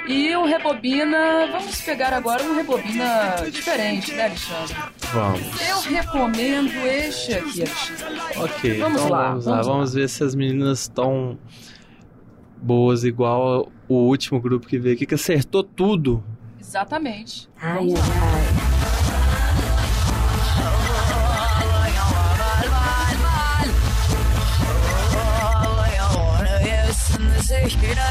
E 0.07 0.35
o 0.35 0.45
Rebobina, 0.45 1.47
vamos 1.49 1.81
pegar 1.81 2.13
agora 2.13 2.43
um 2.43 2.55
Rebobina 2.55 3.35
diferente, 3.49 4.11
né, 4.11 4.25
Alexandre? 4.25 4.75
Vamos. 5.13 5.41
Eu 5.69 5.81
recomendo 5.81 6.71
este 6.85 7.33
aqui, 7.33 7.61
Alexandre. 7.61 8.19
Ok, 8.37 8.79
Vamos 8.79 9.01
então 9.01 9.09
lá, 9.09 9.29
vamos, 9.29 9.45
vamos 9.45 9.45
lá. 9.45 9.55
lá. 9.55 9.61
Vamos 9.61 9.93
ver 9.93 10.09
se 10.09 10.23
as 10.23 10.35
meninas 10.35 10.81
estão 10.81 11.37
boas 12.61 13.03
igual 13.03 13.71
o 13.87 13.95
último 13.95 14.39
grupo 14.41 14.67
que 14.67 14.77
veio 14.77 14.95
aqui, 14.95 15.05
que 15.05 15.15
acertou 15.15 15.63
tudo. 15.63 16.23
Exatamente. 16.59 17.49
Ai, 17.61 17.77
ai, 17.77 17.87
ai. 17.87 18.72
esquina, 27.67 28.03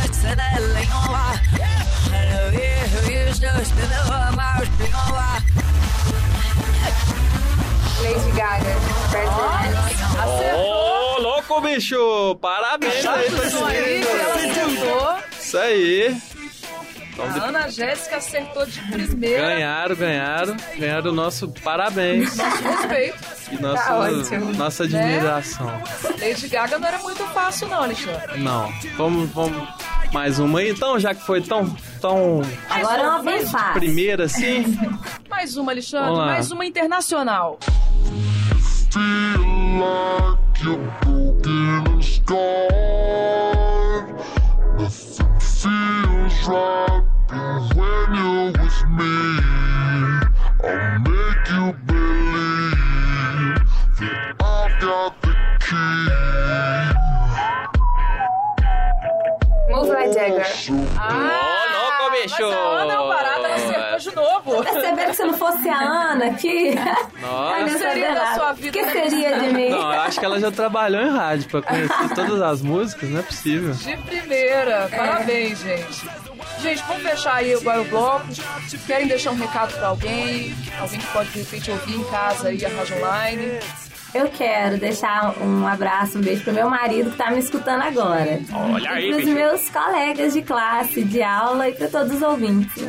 lenhola. 0.75 1.41
Não 2.11 2.53
erro. 2.61 3.07
Lady 8.03 8.31
Gaga, 8.33 8.75
Ô, 10.57 11.19
louco, 11.21 11.61
bicho! 11.61 12.37
Parabéns 12.41 13.07
aí. 13.07 13.29
Isso 15.41 15.59
aí. 15.59 16.23
Então, 17.13 17.25
A 17.27 17.29
de- 17.29 17.41
Ana 17.41 17.69
Jéssica 17.69 18.17
acertou 18.17 18.65
de 18.65 18.81
primeira. 18.91 19.43
Ganharam, 19.55 19.97
ganharam. 19.97 20.57
Ganharam 20.79 21.11
o 21.11 21.15
nosso 21.15 21.49
parabéns. 21.63 22.35
Nosso 22.37 22.63
respeito. 22.63 23.19
E 23.53 23.61
nossa, 23.61 23.83
Tá 23.85 23.97
ótimo. 23.99 24.53
nossa 24.55 24.87
Né? 24.87 24.99
admiração. 25.03 25.83
Lady 26.21 26.49
Gaga 26.49 26.79
não 26.79 26.89
era 26.89 26.99
muito 26.99 27.23
fácil, 27.27 27.69
não, 27.69 27.83
Alexandre. 27.83 28.39
Não. 28.41 28.73
Vamos, 28.97 29.29
vamos. 29.31 29.69
Mais 30.13 30.39
uma 30.39 30.59
aí, 30.61 30.71
então, 30.71 30.99
já 30.99 31.15
que 31.15 31.25
foi 31.25 31.41
tão. 31.43 31.69
tão 32.01 32.43
Agora 32.69 33.03
é 33.03 33.07
uma 33.09 33.23
bem 33.23 33.47
fácil. 33.47 33.73
primeira 33.75 34.25
assim. 34.25 34.79
Mais 35.29 35.57
uma, 35.57 35.73
Alexandre. 35.73 36.05
Vamos 36.07 36.19
lá. 36.19 36.27
Mais 36.27 36.51
uma 36.51 36.65
internacional. 36.67 37.59
feels 45.41 46.49
right 46.49 46.82
fosse 65.53 65.69
a 65.69 65.79
Ana 65.79 66.27
aqui. 66.27 66.75
Nossa. 67.21 67.61
não 67.61 67.79
seria 67.79 68.15
da 68.15 68.35
sua 68.35 68.53
vida, 68.53 68.79
O 68.79 68.83
que 68.83 68.91
seria 68.91 69.41
de 69.41 69.49
mim? 69.53 69.71
Não, 69.71 69.93
eu 69.93 70.01
acho 70.01 70.19
que 70.19 70.25
ela 70.25 70.41
já 70.41 70.51
trabalhou 70.51 71.03
em 71.03 71.11
rádio 71.11 71.49
pra 71.49 71.63
conhecer 71.63 72.15
todas 72.15 72.41
as 72.43 72.63
músicas, 72.63 73.11
não 73.11 73.21
é 73.21 73.23
possível. 73.23 73.73
De 73.75 73.97
primeira. 73.99 74.89
Parabéns, 74.89 75.61
gente. 75.61 76.09
Gente, 76.61 76.83
vamos 76.87 77.03
fechar 77.03 77.35
aí 77.37 77.55
agora 77.55 77.81
o 77.81 77.85
bloco. 77.85 78.27
Querem 78.87 79.09
deixar 79.09 79.33
um 79.33 79.37
recado 79.37 79.75
pra 79.75 79.89
alguém? 79.89 80.55
Alguém 80.81 80.99
que 80.99 81.07
pode, 81.09 81.31
de 81.31 81.39
repente, 81.41 81.71
ouvir 81.71 81.95
em 81.97 82.05
casa 82.05 82.49
aí 82.49 82.65
a 82.65 82.69
Rádio 82.69 82.97
Online? 82.99 83.59
Eu 84.15 84.29
quero 84.29 84.77
deixar 84.77 85.35
um 85.41 85.67
abraço, 85.67 86.19
um 86.19 86.21
beijo 86.21 86.45
pro 86.45 86.53
meu 86.53 86.69
marido 86.69 87.11
que 87.11 87.17
tá 87.17 87.31
me 87.31 87.39
escutando 87.39 87.81
agora. 87.81 88.41
Olha 88.53 88.91
aí, 88.91 89.07
e 89.07 89.13
pros 89.13 89.25
bicho. 89.25 89.35
meus 89.35 89.71
colegas 89.71 90.35
de 90.35 90.43
classe, 90.43 91.03
de 91.03 91.23
aula 91.23 91.69
e 91.71 91.73
pra 91.73 91.89
todos 91.89 92.15
os 92.17 92.23
ouvintes. 92.23 92.85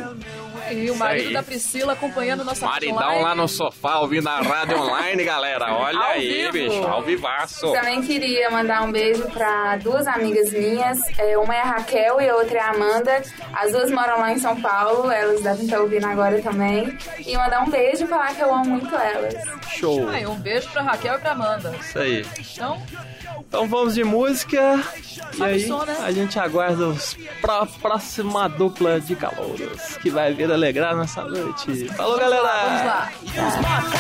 E 0.72 0.90
o 0.92 0.96
marido 0.96 1.28
aí. 1.28 1.34
da 1.34 1.44
Priscila 1.44 1.94
acompanhando 1.94 2.44
nossa 2.44 2.66
Maridão 2.66 3.22
lá 3.22 3.36
no 3.36 3.48
sofá 3.48 4.00
ouvindo 4.00 4.28
a 4.28 4.42
rádio 4.42 4.78
online, 4.80 5.24
galera. 5.24 5.74
Olha 5.74 5.98
Ao 5.98 6.12
aí, 6.12 6.50
vivo. 6.52 6.52
bicho. 6.54 6.84
Ao 6.88 7.02
vivaço. 7.02 7.72
Também 7.74 8.02
queria 8.02 8.50
mandar 8.50 8.84
um 8.84 8.92
beijo 8.92 9.24
para 9.32 9.78
duas 9.78 10.08
amigas 10.08 10.52
minhas. 10.52 11.00
É, 11.18 11.38
uma 11.38 11.56
é 11.56 11.60
a 11.60 11.66
Raquel 11.66 12.22
e 12.22 12.30
a 12.30 12.36
outra 12.36 12.58
é 12.58 12.62
a 12.62 12.70
Amanda. 12.72 13.22
As 13.54 13.72
duas 13.72 13.92
moram 13.92 14.20
lá 14.20 14.32
em 14.32 14.40
São 14.40 14.60
Paulo, 14.62 15.12
elas 15.12 15.42
devem 15.42 15.66
estar 15.66 15.80
ouvindo 15.80 16.06
agora 16.08 16.42
também. 16.42 16.98
E 17.26 17.36
mandar 17.38 17.62
um 17.62 17.70
beijo 17.70 18.04
e 18.06 18.08
falar 18.08 18.34
que 18.34 18.42
eu 18.42 18.54
amo 18.54 18.66
muito 18.66 18.96
elas. 18.96 19.36
Show. 19.70 20.08
Aí, 20.10 20.26
um 20.26 20.36
beijo 20.36 20.70
pra 20.70 20.82
Raquel 20.82 21.16
e 21.16 21.20
pra 21.20 21.32
Amanda. 21.32 21.76
Isso 21.80 22.00
aí. 22.00 22.26
Então, 22.54 22.82
Então 23.54 23.68
vamos 23.68 23.94
de 23.94 24.04
música. 24.04 24.84
E 25.38 25.44
aí 25.44 25.70
né? 25.70 25.98
a 26.04 26.12
gente 26.12 26.40
aguarda 26.40 26.88
os 26.88 27.16
pró- 27.40 27.68
próxima 27.80 28.50
dupla 28.50 29.00
de 29.00 29.16
calouros 29.16 29.96
que 30.02 30.10
vai 30.10 30.34
vir 30.34 30.52
alegrar 30.52 30.96
nossa 30.96 31.24
noite. 31.24 31.88
Falou, 31.90 32.18
galera! 32.18 32.42
vamos 32.42 32.86
lá. 32.86 33.12
Use 33.22 33.58
my 33.60 33.94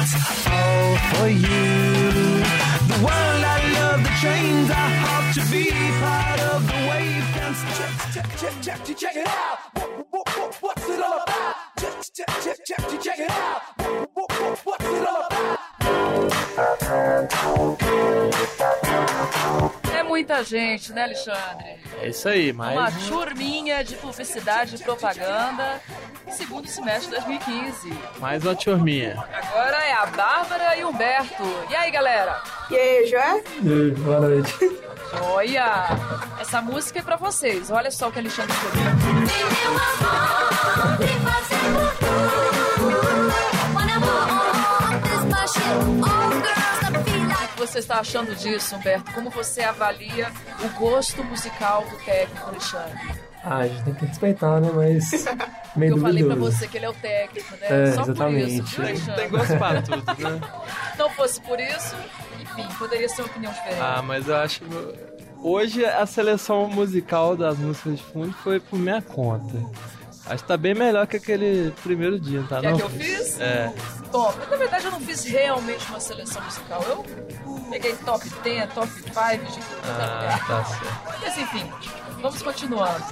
it's 0.00 0.46
all 0.46 0.96
for 1.10 1.28
you? 1.28 2.10
The 2.90 2.98
world 3.02 3.42
I 3.44 3.58
love, 3.74 4.02
the 4.02 4.14
chains 4.22 4.70
I 4.70 4.86
hop 5.02 5.34
to 5.34 5.42
be 5.50 5.70
part 6.02 6.40
of 6.52 6.66
the 6.66 6.78
wave. 6.88 7.24
Stop. 7.58 8.12
Check, 8.14 8.28
check, 8.38 8.54
check, 8.62 8.84
check, 8.84 8.96
check 8.96 9.16
it 9.16 9.26
out. 9.26 9.58
What, 9.74 10.06
what, 10.10 10.28
what, 10.38 10.54
what's 10.62 10.88
it 10.88 11.02
all 11.02 11.22
about? 11.22 11.54
Check, 11.78 11.94
check, 12.14 12.28
check, 12.42 12.58
check, 12.64 12.88
check, 12.88 13.00
check 13.02 13.18
it 13.18 13.30
out. 13.30 13.67
Muita 20.38 20.44
gente, 20.44 20.92
né, 20.92 21.04
Alexandre? 21.04 21.78
É 22.00 22.08
isso 22.08 22.28
aí, 22.28 22.52
Uma 22.52 22.72
mas. 22.72 23.06
turminha 23.06 23.82
de 23.82 23.96
publicidade 23.96 24.76
e 24.76 24.78
propaganda, 24.78 25.80
segundo 26.30 26.68
semestre 26.68 27.06
de 27.06 27.16
2015. 27.24 27.92
Mais 28.18 28.44
uma 28.44 28.54
turminha. 28.54 29.24
Agora 29.32 29.76
é 29.84 29.92
a 29.92 30.06
Bárbara 30.06 30.76
e 30.76 30.84
o 30.84 30.88
Humberto. 30.90 31.42
E 31.70 31.74
aí, 31.74 31.90
galera? 31.90 32.40
E 32.70 32.76
aí, 32.76 33.06
Joé? 33.06 33.42
Boa 33.98 34.20
noite. 34.20 34.54
Joia! 35.16 35.88
Essa 36.40 36.60
música 36.60 37.00
é 37.00 37.02
pra 37.02 37.16
vocês. 37.16 37.70
Olha 37.70 37.90
só 37.90 38.08
o 38.08 38.12
que 38.12 38.18
Alexandre 38.18 38.54
que 38.54 39.78
você 47.68 47.78
está 47.80 48.00
achando 48.00 48.34
disso, 48.34 48.76
Humberto? 48.76 49.12
Como 49.12 49.30
você 49.30 49.62
avalia 49.62 50.30
o 50.64 50.68
gosto 50.78 51.22
musical 51.24 51.84
do 51.84 51.96
técnico 52.04 52.46
Alexandre? 52.48 52.98
Ah, 53.44 53.58
a 53.58 53.68
gente 53.68 53.84
tem 53.84 53.94
que 53.94 54.06
respeitar, 54.06 54.60
né? 54.60 54.70
Mas 54.74 55.24
meio 55.76 55.94
Eu 55.94 55.98
falei 55.98 56.24
pra 56.24 56.34
você 56.34 56.66
que 56.66 56.76
ele 56.76 56.86
é 56.86 56.90
o 56.90 56.94
técnico, 56.94 57.54
né? 57.56 57.66
É, 57.88 57.92
Só 57.92 58.02
por 58.02 58.10
exatamente. 58.10 58.54
isso, 58.54 58.64
viu, 58.64 58.84
Alexandre? 58.84 59.14
Tem 59.14 59.30
gosto 59.30 59.58
pra 59.58 59.82
tudo, 59.82 60.04
né? 60.18 60.40
Não 60.98 61.10
fosse 61.10 61.40
por 61.40 61.60
isso, 61.60 61.96
enfim, 62.40 62.66
poderia 62.78 63.08
ser 63.08 63.22
uma 63.22 63.30
opinião 63.30 63.52
diferente. 63.52 63.80
Ah, 63.80 64.02
mas 64.02 64.28
eu 64.28 64.36
acho. 64.36 64.62
Hoje 65.40 65.84
a 65.84 66.04
seleção 66.04 66.68
musical 66.68 67.36
das 67.36 67.56
músicas 67.58 67.98
de 67.98 68.02
fundo 68.02 68.32
foi 68.42 68.58
por 68.58 68.78
minha 68.78 69.00
conta. 69.00 69.56
Acho 70.26 70.42
que 70.42 70.48
tá 70.48 70.56
bem 70.56 70.74
melhor 70.74 71.06
que 71.06 71.16
aquele 71.16 71.72
primeiro 71.82 72.18
dia, 72.18 72.44
tá? 72.48 72.60
Que 72.60 72.66
é 72.66 72.70
não? 72.70 72.76
que 72.76 72.82
eu 72.82 72.90
fiz? 72.90 73.40
É. 73.40 73.72
Bom, 74.10 74.34
na 74.50 74.56
verdade 74.56 74.86
eu 74.86 74.90
não 74.90 75.00
fiz 75.00 75.24
realmente 75.24 75.86
uma 75.88 76.00
seleção 76.00 76.42
musical. 76.42 76.82
Eu 76.82 77.04
peguei 77.70 77.94
top 77.96 78.28
10, 78.42 78.72
top 78.72 78.88
5 78.88 79.06
de 79.06 79.52
tudo. 79.52 79.80
Ah, 79.84 80.40
tá 80.46 80.64
certo. 80.64 81.20
Mas 81.20 81.38
enfim, 81.38 81.72
vamos 82.20 82.42
continuando. 82.42 83.04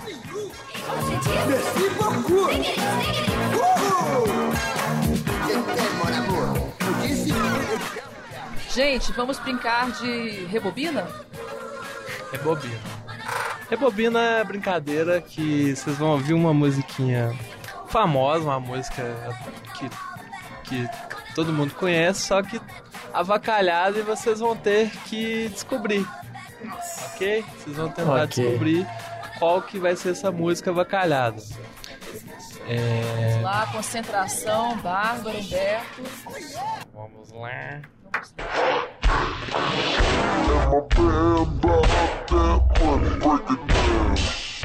Gente, 8.71 9.13
vamos 9.13 9.39
brincar 9.39 9.91
de 9.91 10.45
rebobina? 10.47 11.07
Rebobina. 12.31 12.81
Rebobina 13.69 14.21
é 14.21 14.45
brincadeira 14.45 15.21
que 15.21 15.75
vocês 15.75 15.97
vão 15.97 16.11
ouvir 16.11 16.35
uma 16.35 16.55
musiquinha 16.55 17.37
famosa, 17.89 18.45
uma 18.45 18.61
música 18.61 19.03
que, 19.75 19.89
que 20.69 20.89
todo 21.35 21.53
mundo 21.53 21.75
conhece, 21.75 22.21
só 22.27 22.43
que 22.43 22.61
avacalhada 23.13 23.99
e 23.99 24.03
vocês 24.03 24.41
vão 24.41 24.57
ter 24.57 24.91
que 25.07 25.49
descobrir. 25.49 26.07
Ok? 27.13 27.45
Vocês 27.59 27.77
vão 27.77 27.89
tentar 27.89 28.25
Ok. 28.25 28.27
descobrir 28.45 28.87
qual 29.39 29.63
que 29.63 29.79
vai 29.79 29.97
ser 29.97 30.11
essa 30.11 30.31
música 30.31 30.71
avacalhada. 30.71 31.43
É... 32.69 33.29
Vamos 33.31 33.43
lá, 33.45 33.67
concentração, 33.73 34.77
Bárbara, 34.79 35.39
Humberto. 35.39 36.03
Vamos 36.93 37.31
lá. 37.33 37.81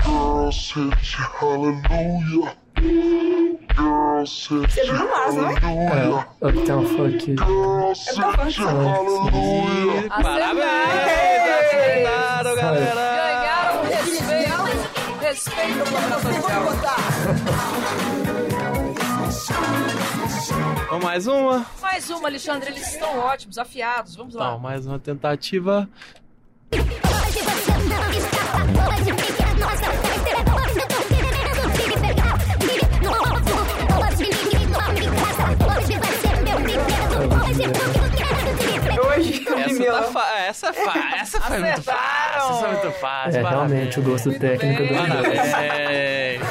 Girls 0.03 0.71
hit 0.71 1.17
you, 1.17 1.25
hallelujah. 1.39 2.55
Você 2.81 4.55
you, 4.83 4.93
não 4.93 5.07
mais, 5.07 5.35
não 5.35 5.49
é? 5.49 5.53
É, 6.41 6.47
o 6.47 6.51
que 6.51 6.61
tem 6.61 6.73
uma 6.75 6.89
funk. 6.89 7.25
Girls 7.25 8.19
hit 8.19 8.59
you, 8.59 8.67
hallelujah. 8.67 10.09
Parabéns! 10.09 11.61
Acertaram, 11.61 12.55
galera! 12.55 13.39
Ganharam 13.39 13.83
respeito. 13.83 14.61
Respeito 15.21 15.79
ao 15.79 15.85
laboratório. 15.93 16.41
Vamos 20.89 21.03
mais 21.05 21.27
uma? 21.27 21.65
Mais 21.81 22.09
uma, 22.09 22.27
Alexandre. 22.27 22.71
Eles 22.71 22.93
estão 22.93 23.19
ótimos, 23.19 23.59
afiados. 23.59 24.15
Vamos 24.15 24.33
lá. 24.33 24.47
Então, 24.47 24.59
mais 24.59 24.87
uma 24.87 24.97
tentativa. 24.97 25.87
Essa, 39.85 40.73
fa- 40.73 41.15
essa 41.17 41.41
foi 41.41 41.59
muito 41.59 41.81
fácil. 41.83 42.37
Essa 42.37 42.53
foi 42.59 42.67
muito 42.71 42.91
fácil. 42.99 43.39
É, 43.39 43.41
parabéns. 43.41 43.69
realmente, 43.69 43.99
o 43.99 44.03
gosto 44.03 44.39
técnico 44.39 44.83
do 44.83 44.93
Parabéns. 44.95 46.41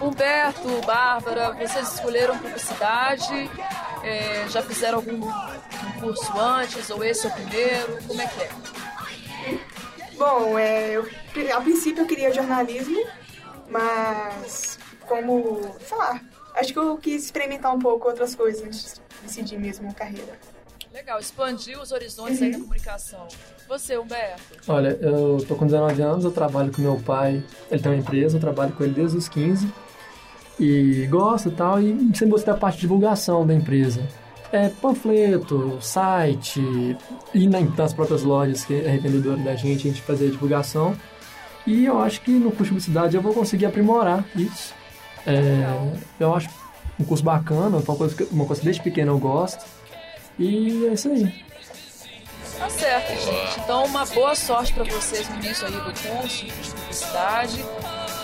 Humberto, 0.00 0.68
Bárbara, 0.86 1.52
vocês 1.52 1.94
escolheram 1.94 2.36
publicidade, 2.38 3.50
é, 4.02 4.44
já 4.48 4.62
fizeram 4.62 4.96
algum 4.98 5.26
um 5.26 6.00
curso 6.00 6.38
antes, 6.38 6.90
ou 6.90 7.02
esse 7.02 7.26
é 7.26 7.30
o 7.30 7.32
primeiro? 7.32 7.98
Como 8.06 8.20
é 8.20 8.26
que 8.26 8.42
é? 8.42 8.48
Bom, 10.18 10.58
é, 10.58 10.90
eu, 10.96 11.08
a 11.56 11.60
princípio 11.60 12.02
eu 12.02 12.06
queria 12.06 12.32
jornalismo, 12.32 13.04
mas 13.70 14.78
como, 15.06 15.60
sei 15.86 15.96
lá, 15.96 16.20
acho 16.54 16.72
que 16.72 16.78
eu 16.78 16.96
quis 16.98 17.24
experimentar 17.24 17.74
um 17.74 17.78
pouco 17.78 18.08
outras 18.08 18.34
coisas 18.34 18.62
antes 18.62 18.94
de 18.94 19.00
decidir 19.26 19.58
mesmo 19.58 19.88
a 19.88 19.92
carreira. 19.94 20.32
Legal, 20.92 21.18
expandir 21.20 21.78
os 21.80 21.92
horizontes 21.92 22.40
aí 22.40 22.52
da 22.52 22.58
comunicação. 22.58 23.26
Você, 23.68 23.98
Humberto? 23.98 24.40
Olha, 24.66 24.96
eu 25.00 25.44
tô 25.46 25.54
com 25.54 25.66
19 25.66 26.00
anos, 26.00 26.24
eu 26.24 26.30
trabalho 26.30 26.72
com 26.72 26.80
meu 26.80 26.96
pai, 26.96 27.42
ele 27.70 27.82
tem 27.82 27.92
uma 27.92 27.98
empresa, 27.98 28.36
eu 28.36 28.40
trabalho 28.40 28.72
com 28.72 28.82
ele 28.82 28.94
desde 28.94 29.18
os 29.18 29.28
15 29.28 29.70
e 30.58 31.06
gosto 31.10 31.48
e 31.48 31.52
tal, 31.52 31.80
e 31.82 31.92
sempre 32.14 32.28
gostei 32.30 32.52
da 32.54 32.58
parte 32.58 32.76
de 32.76 32.80
divulgação 32.82 33.46
da 33.46 33.52
empresa. 33.52 34.00
É 34.52 34.68
panfleto, 34.70 35.76
site, 35.82 36.60
e 37.34 37.46
na- 37.48 37.60
nas 37.60 37.92
próprias 37.92 38.22
lojas 38.22 38.64
que 38.64 38.72
é 38.74 38.88
revendedora 38.88 39.36
da 39.38 39.54
gente, 39.54 39.86
a 39.86 39.90
gente 39.90 40.00
fazer 40.02 40.28
a 40.28 40.30
divulgação. 40.30 40.96
E 41.66 41.84
eu 41.84 41.98
acho 41.98 42.20
que 42.22 42.30
no 42.30 42.50
curso 42.50 42.64
de 42.64 42.68
publicidade 42.70 43.16
eu 43.16 43.20
vou 43.22 43.34
conseguir 43.34 43.66
aprimorar 43.66 44.24
isso. 44.36 44.72
É, 45.26 45.66
eu 46.20 46.34
acho 46.34 46.48
um 46.98 47.04
curso 47.04 47.22
bacana, 47.24 47.76
uma 47.78 47.96
coisa, 47.96 48.14
que- 48.14 48.28
uma 48.32 48.44
coisa 48.46 48.60
que 48.60 48.64
desde 48.66 48.82
pequeno 48.82 49.12
eu 49.12 49.18
gosto. 49.18 49.64
E 50.38 50.86
é 50.86 50.92
isso 50.92 51.08
aí. 51.10 51.44
Tá 52.58 52.70
certo, 52.70 53.08
gente. 53.22 53.60
Então, 53.60 53.84
uma 53.84 54.06
boa 54.06 54.34
sorte 54.34 54.72
pra 54.72 54.84
vocês 54.84 55.28
no 55.28 55.36
início 55.36 55.66
aí 55.66 55.72
do 55.72 55.80
curso 55.82 56.46
de 56.46 56.52
publicidade. 56.72 57.64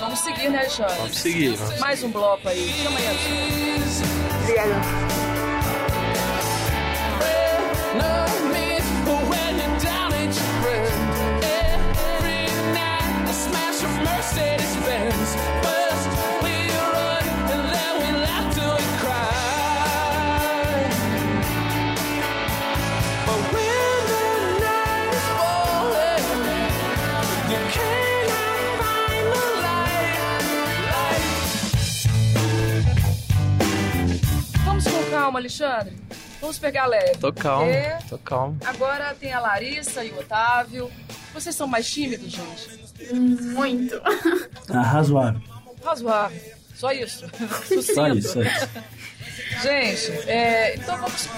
Vamos 0.01 0.19
seguir, 0.21 0.49
né, 0.49 0.61
Alexandre? 0.61 0.95
Vamos 0.97 1.19
seguir, 1.19 1.55
vamos 1.57 1.79
Mais 1.79 2.03
um 2.03 2.11
bloco 2.11 2.49
aí. 2.49 2.69
Chama 2.83 2.99
aí. 2.99 3.07
Obrigada. 4.43 4.81
Alexandre. 35.43 35.97
Vamos 36.41 36.59
pegar 36.59 36.87
leve. 36.87 37.19
Tô 37.19 37.33
calmo, 37.33 37.73
tô 38.09 38.19
calmo. 38.19 38.59
Agora 38.65 39.15
tem 39.15 39.33
a 39.33 39.41
Larissa 39.41 40.05
e 40.05 40.11
o 40.11 40.19
Otávio. 40.21 40.91
Vocês 41.35 41.55
são 41.55 41.67
mais 41.67 41.91
tímidos, 41.91 42.33
gente? 42.33 43.15
Muito. 43.15 44.01
Ah, 44.69 44.83
razoável. 44.83 45.41
Razoável. 45.85 46.41
Só 46.75 46.93
isso. 46.93 47.27
Só 47.69 47.75
isso, 47.75 47.95
só 47.95 48.13
isso. 48.13 48.39
Gente, 49.63 50.29
é, 50.29 50.77
então 50.77 50.97
vamos, 50.97 51.29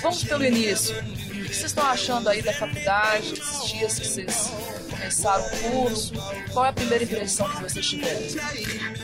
vamos 0.00 0.24
pelo 0.24 0.44
início. 0.44 0.96
O 0.96 1.46
que 1.46 1.54
vocês 1.54 1.64
estão 1.64 1.84
achando 1.86 2.28
aí 2.28 2.42
da 2.42 2.52
faculdade, 2.52 3.34
esses 3.34 3.68
dias 3.68 3.98
que 3.98 4.06
vocês 4.06 4.52
começaram 4.90 5.44
o 5.44 5.70
curso? 5.70 6.14
Qual 6.52 6.64
é 6.64 6.68
a 6.68 6.72
primeira 6.72 7.04
impressão 7.04 7.48
que 7.50 7.62
vocês 7.62 7.86
tiveram? 7.86 8.20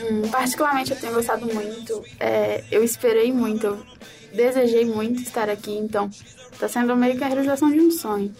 Hum, 0.09 0.29
particularmente 0.29 0.91
eu 0.91 0.97
tenho 0.97 1.13
gostado 1.13 1.45
muito. 1.45 2.03
É, 2.19 2.63
eu 2.71 2.83
esperei 2.83 3.31
muito, 3.31 3.65
eu 3.67 3.85
desejei 4.33 4.85
muito 4.85 5.21
estar 5.21 5.49
aqui, 5.49 5.71
então 5.77 6.09
tá 6.59 6.67
sendo 6.67 6.95
meio 6.95 7.17
que 7.17 7.23
a 7.23 7.27
realização 7.27 7.71
de 7.71 7.79
um 7.79 7.91
sonho. 7.91 8.33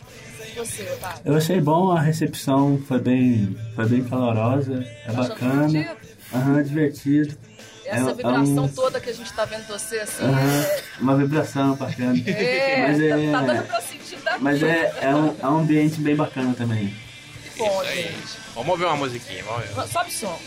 Eu 1.24 1.36
achei 1.36 1.62
bom, 1.62 1.92
a 1.92 2.00
recepção 2.02 2.82
foi 2.88 3.00
bem, 3.00 3.56
foi 3.76 3.86
bem 3.88 4.04
calorosa, 4.04 4.86
é 5.08 5.12
bacana. 5.12 5.68
divertido? 5.68 5.98
Aham, 6.34 6.64
divertido. 6.64 7.38
Essa 7.86 8.10
É- 8.10 8.12
é 8.12 8.14
vibração 8.14 8.66
um- 8.66 8.68
toda 8.70 9.00
que 9.00 9.10
a 9.10 9.14
gente 9.14 9.32
tá 9.34 9.44
vendo 9.46 9.68
você 9.68 10.00
assim. 10.00 10.24
Aham, 10.24 10.66
uma 11.00 11.16
vibração 11.18 11.76
bacana. 11.76 12.14
É, 12.28 12.88
mas 12.88 13.00
é, 13.02 13.32
tá 13.32 13.42
dando 13.42 13.68
pra 13.68 13.82
sentir 13.82 14.18
daqui. 14.24 14.38
mas 14.44 14.64
é, 14.64 14.94
é, 15.02 15.16
um, 15.16 15.36
é 15.42 15.48
um 15.48 15.58
ambiente 15.60 16.00
bem 16.00 16.16
bacana 16.16 16.54
também. 16.54 16.94
bom, 17.58 17.84
gente. 17.86 18.40
Vamos 18.56 18.70
ouvir 18.72 18.86
uma 18.86 18.96
musiquinha, 18.98 19.44
vamos 19.44 19.66
ver. 19.68 19.88
Sobe 19.88 20.10
o 20.10 20.14
som. 20.14 20.40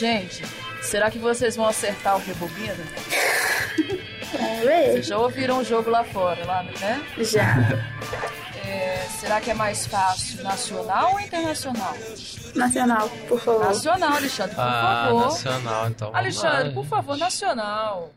Gente, 0.00 0.42
será 0.80 1.10
que 1.10 1.18
vocês 1.18 1.56
vão 1.56 1.66
acertar 1.66 2.16
o 2.16 2.20
rebobina? 2.20 2.74
Vamos 4.32 4.64
ver. 4.64 4.92
Vocês 4.92 5.06
já 5.06 5.18
ouviram 5.18 5.58
o 5.58 5.64
jogo 5.64 5.90
lá 5.90 6.02
fora, 6.02 6.42
lá, 6.46 6.62
né? 6.62 7.04
Já. 7.18 7.54
É, 8.70 9.06
será 9.18 9.40
que 9.40 9.50
é 9.50 9.54
mais 9.54 9.84
fácil 9.86 10.42
nacional 10.44 11.12
ou 11.14 11.20
internacional? 11.20 11.94
Nacional, 12.54 13.08
por 13.28 13.40
favor. 13.40 13.64
Nacional, 13.64 14.12
Alexandre, 14.14 14.54
por 14.54 14.62
Ah, 14.62 15.04
favor. 15.08 15.24
nacional, 15.24 15.88
então. 15.88 16.08
vamos 16.12 16.18
Alexandre, 16.20 16.68
lá. 16.68 16.74
por 16.74 16.86
favor, 16.86 17.16
nacional. 17.18 18.10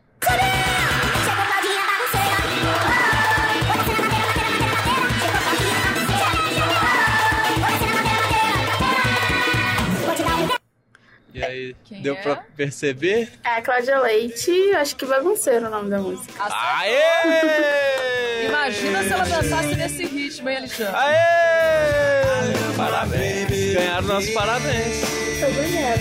E 11.32 11.42
aí, 11.42 11.76
Quem 11.84 12.00
deu 12.00 12.14
é? 12.14 12.22
pra 12.22 12.36
perceber? 12.56 13.28
É 13.42 13.60
Cláudia 13.60 13.98
Leite, 13.98 14.52
acho 14.76 14.94
que 14.94 15.04
bagunceiro 15.04 15.66
o 15.66 15.70
nome 15.70 15.90
da 15.90 15.98
música. 15.98 16.44
Aê! 16.44 18.23
Imagina 18.64 19.02
se 19.02 19.12
ela 19.12 19.24
dançasse 19.24 19.76
nesse 19.76 20.06
ritmo, 20.06 20.48
hein, 20.48 20.56
Alexandre? 20.56 20.96
Aê! 20.96 22.74
Parabéns. 22.74 23.74
Ganharam 23.74 24.06
nossos 24.06 24.30
parabéns. 24.30 25.02
Obrigada. 25.46 26.00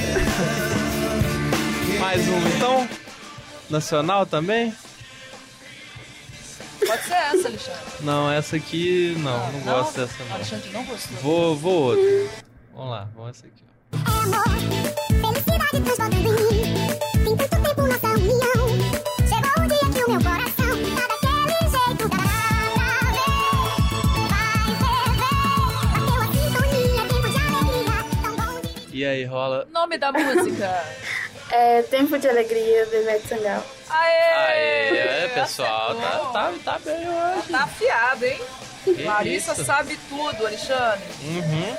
Mais 1.99 2.25
um, 2.29 2.47
então? 2.47 2.87
Nacional 3.69 4.25
também? 4.25 4.73
Pode 6.87 7.03
ser 7.03 7.13
essa, 7.13 7.47
Alexandre. 7.49 7.81
Não, 7.99 8.31
essa 8.31 8.55
aqui 8.55 9.13
não, 9.17 9.51
não, 9.51 9.59
gosto 9.59 9.99
dessa 9.99 10.23
não. 10.23 10.35
Alexandre 10.35 10.69
não 10.71 10.85
gostou. 10.85 11.17
Vou, 11.17 11.55
vou 11.57 11.81
outra. 11.83 12.03
Vamos 12.73 12.91
lá, 12.91 13.09
vamos 13.13 13.37
essa 13.37 13.45
aqui. 13.45 13.63
Felicidade 15.19 15.81
transbordando 15.81 16.15
em 16.15 16.23
mim. 16.23 16.87
Tem 17.25 17.35
tanto 17.35 17.61
tempo 17.61 17.82
E 28.93 29.03
aí, 29.03 29.25
rola. 29.25 29.67
Nome 29.71 29.97
da 29.97 30.11
música. 30.11 30.69
É 31.51 31.83
Tempo 31.83 32.17
de 32.17 32.27
Alegria, 32.27 32.85
do 32.87 32.95
Ivete 32.95 33.27
Sangalo. 33.27 33.63
Aê! 33.87 34.33
Aê, 34.33 34.97
é, 34.97 35.27
pessoal, 35.35 35.93
tá, 35.93 36.19
tá, 36.31 36.53
tá 36.63 36.79
bem 36.79 37.07
hoje. 37.07 37.47
Tá 37.51 37.63
afiado, 37.63 38.25
hein? 38.25 38.41
Que 38.83 39.03
Larissa 39.03 39.51
isso? 39.51 39.63
sabe 39.63 39.95
tudo, 40.09 40.47
Alexandre. 40.47 41.03
Uhum. 41.21 41.77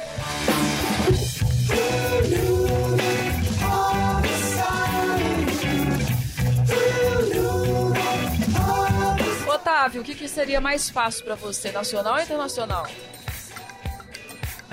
Otávio, 9.49 10.03
o 10.03 10.05
que, 10.05 10.15
que 10.15 10.29
seria 10.29 10.61
mais 10.61 10.89
fácil 10.89 11.25
pra 11.25 11.35
você, 11.35 11.73
nacional 11.73 12.15
ou 12.15 12.21
internacional? 12.21 12.87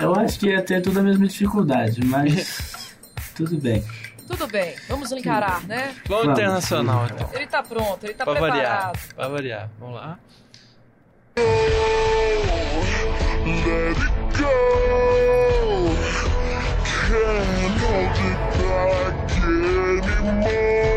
Eu 0.02 0.14
acho 0.16 0.38
que 0.38 0.46
ia 0.48 0.62
ter 0.62 0.80
toda 0.82 1.00
a 1.00 1.02
mesma 1.02 1.26
dificuldade, 1.26 2.04
mas 2.04 2.86
tudo 3.34 3.56
bem. 3.58 3.84
Tudo 4.26 4.46
bem, 4.46 4.74
vamos 4.88 5.12
encarar, 5.12 5.62
né? 5.66 5.94
Vamos 6.08 6.24
Vamos. 6.26 6.38
internacional, 6.38 7.06
então. 7.06 7.28
Ele 7.34 7.46
tá 7.46 7.62
pronto, 7.62 8.04
ele 8.04 8.14
tá 8.14 8.24
Pra 8.24 8.34
variar, 8.40 8.90
preparado. 8.92 9.14
pra 9.14 9.28
variar. 9.28 9.70
Vamos 9.78 9.94
lá. 9.96 10.18
Let 13.44 13.96
it 13.96 14.12
go. 14.38 14.52
Can't 17.08 17.80
hold 17.82 18.18
it 18.18 18.38
back 18.58 19.32
anymore. 19.42 20.91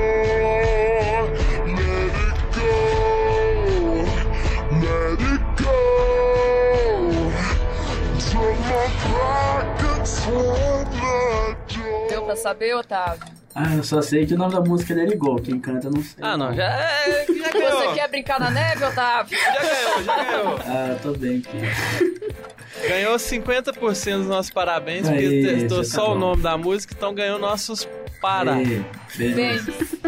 Pra 12.26 12.36
saber, 12.36 12.76
Otávio? 12.76 13.24
Ah, 13.54 13.74
eu 13.76 13.84
só 13.86 14.02
sei 14.02 14.26
que 14.26 14.34
o 14.34 14.38
nome 14.38 14.54
da 14.54 14.60
música 14.60 14.92
é 14.92 14.98
Let 14.98 15.06
It 15.12 15.18
Go. 15.18 15.42
Quem 15.42 15.60
canta 15.60 15.88
eu 15.88 15.92
não 15.92 16.04
sei. 16.04 16.22
Ah, 16.22 16.36
não, 16.36 16.54
já, 16.54 16.66
é, 16.66 17.26
já 17.40 17.52
Você 17.52 17.58
ganhou. 17.60 17.94
quer 17.94 18.10
brincar 18.10 18.38
na 18.40 18.50
neve, 18.52 18.84
Otávio? 18.84 19.38
Já 19.40 19.54
ganhou, 19.62 20.04
já 20.04 20.24
ganhou. 20.24 20.60
Ah, 20.68 20.98
tô 21.02 21.14
bem 21.14 21.38
aqui. 21.38 22.88
Ganhou 22.90 23.16
50% 23.16 24.18
dos 24.18 24.28
nossos 24.28 24.52
parabéns, 24.52 25.08
porque 25.08 25.24
Aê, 25.24 25.44
testou 25.44 25.84
já 25.84 25.90
tá 25.90 25.96
só 25.96 26.12
o 26.14 26.20
nome 26.20 26.42
da 26.42 26.58
música, 26.58 26.94
então 26.96 27.14
ganhou 27.16 27.40
nossos 27.40 27.88
para. 28.22 28.56
Aê, 28.56 28.82
beleza. 29.18 29.72
Isso 29.72 30.00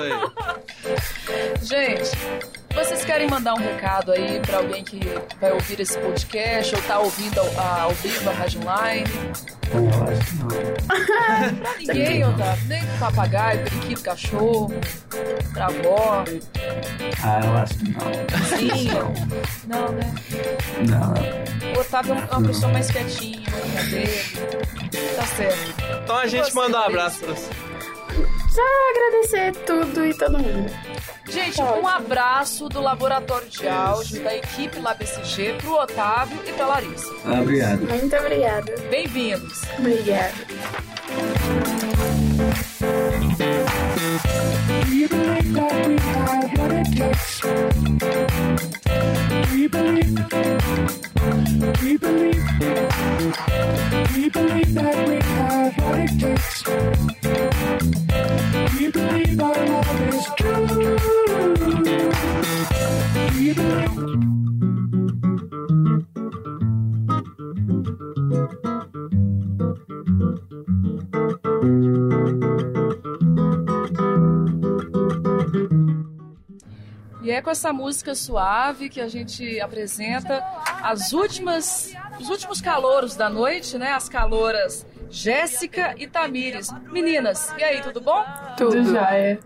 aí. 0.00 0.12
Gente, 1.62 2.10
vocês 2.74 3.04
querem 3.04 3.28
mandar 3.28 3.54
um 3.54 3.58
recado 3.58 4.12
aí 4.12 4.40
pra 4.40 4.58
alguém 4.58 4.82
que 4.84 5.00
vai 5.40 5.52
ouvir 5.52 5.80
esse 5.80 5.98
podcast 5.98 6.74
ou 6.74 6.82
tá 6.82 6.98
ouvindo 6.98 7.38
ao, 7.40 7.46
a- 7.60 7.80
ao 7.82 7.90
vivo 7.90 8.28
a 8.30 8.32
Rádio 8.32 8.60
Online? 8.60 9.04
Eu 9.72 9.88
acho 10.04 10.26
que 10.26 10.36
não. 10.36 10.48
Pra 11.62 11.76
ninguém, 11.78 12.24
Otávio. 12.24 12.68
Nem 12.68 12.84
pro 12.84 12.98
papagaio, 12.98 13.64
periquito, 13.64 14.02
cachorro, 14.02 14.72
pra 15.52 15.66
avó, 15.66 16.24
Ah, 17.22 17.40
eu 17.44 17.56
acho 17.56 17.74
que 17.78 17.90
não. 17.90 18.58
vizinho. 18.58 19.12
Não, 19.66 19.88
né? 19.92 20.14
Não. 20.88 21.74
O 21.76 21.80
Otávio 21.80 22.14
é 22.14 22.36
uma 22.36 22.46
pessoa 22.48 22.72
mais 22.72 22.90
quietinha, 22.90 23.48
mais. 23.74 24.32
Tá 25.16 25.22
certo. 25.36 25.74
Então 26.04 26.16
a 26.16 26.26
gente 26.26 26.44
você, 26.50 26.54
manda 26.54 26.78
um 26.78 26.82
abraço 26.84 27.18
pra 27.20 27.32
você. 27.34 27.50
Só 28.50 28.60
agradecer 28.90 29.52
tudo 29.64 30.04
e 30.06 30.12
todo 30.14 30.38
mundo. 30.38 30.70
Gente, 31.28 31.60
um 31.62 31.86
abraço 31.86 32.68
do 32.68 32.80
Laboratório 32.80 33.48
de 33.48 33.66
Áudio, 33.68 34.22
da 34.22 34.36
equipe 34.36 34.78
LabSG, 34.78 35.54
pro 35.58 35.74
Otávio 35.74 36.38
e 36.46 36.52
pra 36.52 36.66
Larissa. 36.66 37.06
Ah, 37.24 37.40
obrigado. 37.40 37.80
Muito 37.86 38.16
obrigada. 38.16 38.74
Bem-vindos. 38.90 39.62
Obrigada. 39.78 40.32
We 44.90 45.06
believe 45.08 45.54
that 45.54 45.86
we 45.86 45.96
have 45.98 46.58
what 46.58 46.72
it 46.72 46.86
takes. 46.96 47.42
We 49.52 49.68
believe. 49.68 51.01
Essa 77.52 77.72
música 77.72 78.14
suave 78.14 78.88
que 78.88 79.00
a 79.00 79.08
gente 79.08 79.60
apresenta 79.60 80.42
as 80.82 81.12
últimas, 81.12 81.94
os 82.18 82.28
últimos 82.28 82.60
calouros 82.60 83.14
da 83.14 83.30
noite, 83.30 83.78
né? 83.78 83.92
As 83.92 84.08
caloras 84.08 84.84
Jéssica 85.10 85.94
e 85.98 86.06
Tamires. 86.06 86.72
Meninas, 86.90 87.54
e 87.58 87.62
aí, 87.62 87.82
tudo 87.82 88.00
bom? 88.00 88.24
Tudo 88.56 88.82
já 88.92 89.14
é. 89.14 89.38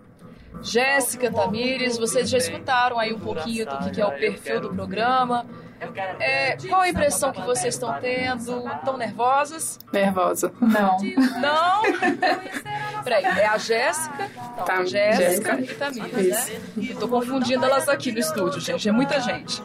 Jéssica, 0.62 1.30
Tamires, 1.30 1.98
vocês 1.98 2.30
já 2.30 2.38
escutaram 2.38 2.98
aí 2.98 3.12
um 3.12 3.18
pouquinho 3.18 3.66
do 3.66 3.78
que 3.78 3.90
que 3.90 4.00
é 4.00 4.06
o 4.06 4.12
perfil 4.12 4.60
do 4.60 4.70
programa. 4.70 5.44
É, 6.18 6.56
qual 6.68 6.80
a 6.80 6.88
impressão 6.88 7.32
que 7.32 7.42
vocês 7.42 7.74
estão 7.74 7.92
tendo? 8.00 8.62
Tão 8.84 8.96
nervosas? 8.96 9.78
Nervosa. 9.92 10.52
Não. 10.60 10.96
Não? 11.40 11.82
Peraí, 13.06 13.24
é 13.24 13.46
a 13.46 13.56
Jéssica, 13.56 14.28
não, 14.56 14.64
Tá, 14.64 14.84
Jéssica 14.84 15.60
e 15.60 15.66
Tamires, 15.68 16.48
né? 16.48 16.60
Eu 16.90 16.96
tô 16.98 17.06
confundindo 17.06 17.64
elas 17.64 17.88
aqui 17.88 18.10
no 18.10 18.18
estúdio, 18.18 18.60
gente, 18.60 18.88
é 18.88 18.90
muita 18.90 19.20
gente. 19.20 19.62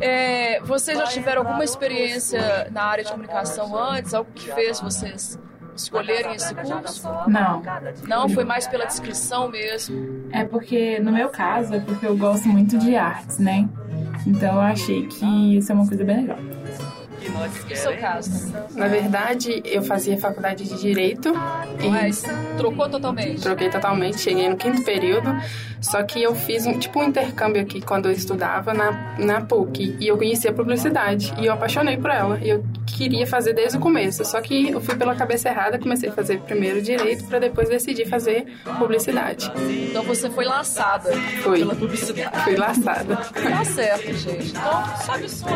É, 0.00 0.60
vocês 0.62 0.98
já 0.98 1.04
tiveram 1.04 1.42
alguma 1.42 1.62
experiência 1.62 2.68
na 2.72 2.82
área 2.82 3.04
de 3.04 3.12
comunicação 3.12 3.76
antes? 3.76 4.12
Algo 4.12 4.28
que 4.34 4.52
fez 4.52 4.80
vocês 4.80 5.38
escolherem 5.76 6.34
esse 6.34 6.52
curso? 6.52 7.08
Não. 7.28 7.62
Não, 8.08 8.28
foi 8.28 8.42
mais 8.42 8.66
pela 8.66 8.86
descrição 8.86 9.48
mesmo. 9.48 10.28
É 10.32 10.44
porque, 10.44 10.98
no 10.98 11.12
meu 11.12 11.28
caso, 11.28 11.74
é 11.74 11.78
porque 11.78 12.04
eu 12.04 12.16
gosto 12.16 12.48
muito 12.48 12.76
de 12.76 12.96
artes, 12.96 13.38
né? 13.38 13.68
Então 14.26 14.54
eu 14.54 14.60
achei 14.60 15.06
que 15.06 15.56
isso 15.58 15.70
é 15.70 15.74
uma 15.76 15.86
coisa 15.86 16.02
bem 16.02 16.22
legal. 16.22 16.38
E 17.68 17.76
seu 17.76 17.96
caso? 17.98 18.30
Na 18.74 18.88
verdade, 18.88 19.62
eu 19.64 19.82
fazia 19.82 20.18
faculdade 20.18 20.64
de 20.64 20.80
Direito 20.80 21.32
e 21.82 21.88
Mas 21.88 22.22
trocou 22.56 22.88
totalmente? 22.88 23.40
troquei 23.42 23.68
totalmente, 23.68 24.18
cheguei 24.18 24.48
no 24.48 24.56
quinto 24.56 24.82
período, 24.84 25.28
só 25.80 26.02
que 26.02 26.22
eu 26.22 26.34
fiz 26.34 26.66
um, 26.66 26.78
tipo 26.78 27.00
um 27.00 27.04
intercâmbio 27.04 27.62
aqui 27.62 27.80
quando 27.80 28.06
eu 28.06 28.12
estudava 28.12 28.74
na, 28.74 29.16
na 29.18 29.40
PUC 29.40 29.96
e 29.98 30.08
eu 30.08 30.16
conhecia 30.16 30.52
publicidade 30.52 31.32
e 31.38 31.46
eu 31.46 31.52
apaixonei 31.52 31.96
por 31.96 32.10
ela 32.10 32.38
e 32.42 32.50
eu 32.50 32.64
queria 32.86 33.26
fazer 33.26 33.54
desde 33.54 33.78
o 33.78 33.80
começo, 33.80 34.24
só 34.24 34.40
que 34.40 34.70
eu 34.70 34.80
fui 34.80 34.96
pela 34.96 35.14
cabeça 35.14 35.48
errada, 35.48 35.78
comecei 35.78 36.08
a 36.08 36.12
fazer 36.12 36.40
primeiro 36.40 36.80
Direito 36.80 37.24
para 37.24 37.38
depois 37.38 37.68
decidir 37.68 38.06
fazer 38.06 38.46
publicidade. 38.78 39.50
Então 39.88 40.02
você 40.02 40.28
foi 40.30 40.44
laçada 40.44 41.12
Fui. 41.42 41.58
pela 41.58 41.74
publicidade. 41.74 42.40
Fui 42.44 42.56
laçada. 42.56 43.16
Tá 43.16 43.64
certo, 43.64 44.12
gente. 44.14 44.50
Então, 44.50 44.96
sobe 45.04 45.24
o 45.24 45.28
som. 45.28 45.46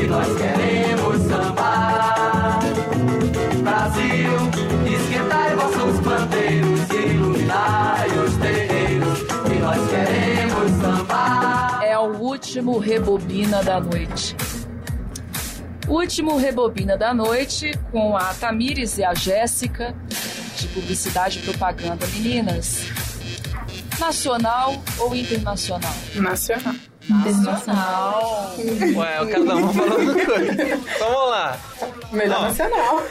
E 0.00 0.06
nós 0.06 0.26
queremos 0.36 1.22
sambar. 1.22 2.60
Brasil, 3.62 4.30
esquentai 4.94 5.56
vossos 5.56 6.00
bandeiros 6.00 6.90
e 6.90 7.14
iluminai 7.14 8.15
último 12.56 12.78
Rebobina 12.78 13.62
da 13.62 13.78
noite. 13.78 14.34
Último 15.86 16.38
Rebobina 16.38 16.96
da 16.96 17.12
noite 17.12 17.78
com 17.92 18.16
a 18.16 18.32
Tamires 18.32 18.96
e 18.96 19.04
a 19.04 19.12
Jéssica, 19.12 19.94
de 20.56 20.66
Publicidade 20.68 21.38
e 21.38 21.42
Propaganda. 21.42 22.06
Meninas, 22.14 22.80
nacional 24.00 24.74
ou 24.98 25.14
internacional? 25.14 25.92
Nacional. 26.14 26.74
Nacional. 27.10 28.54
Ué, 28.58 29.26
cada 29.30 29.56
um 29.56 29.72
falando 29.74 30.12
uma 30.12 30.24
coisa. 30.24 30.52
Então 30.52 31.10
vamos 31.10 31.30
lá. 31.30 31.60
Melhor 32.10 32.38
Ó, 32.38 32.42
nacional. 32.42 33.02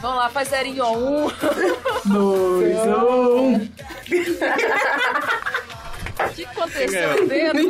Vamos 0.00 0.16
lá, 0.18 0.28
faz 0.30 0.48
zerinho 0.48 0.86
um. 0.86 1.28
Dois, 2.04 2.76
um. 2.86 3.68
O 6.30 6.34
que 6.34 6.44
aconteceu 6.44 6.90
ganhou? 6.90 7.12
aí 7.12 7.26
dentro? 7.26 7.68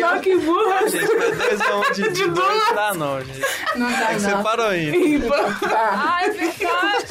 Não, 0.00 0.20
que 0.20 0.36
burra. 0.38 0.88
Gente, 0.88 1.14
mas 1.16 1.38
dois 1.38 1.60
a 1.60 1.76
um 1.76 1.92
de, 1.92 2.08
de 2.12 2.28
dois 2.28 2.66
não 2.66 2.74
dá 2.74 2.94
não, 2.94 3.20
gente. 3.24 3.46
Não 3.76 3.90
dá, 3.90 3.96
É 4.10 4.14
que 4.14 4.20
você 4.20 4.30
não. 4.30 4.42
parou 4.42 4.66
ainda. 4.66 5.28
Tá. 5.60 6.16
Ah, 6.18 6.18
é 6.24 6.30
verdade. 6.30 7.06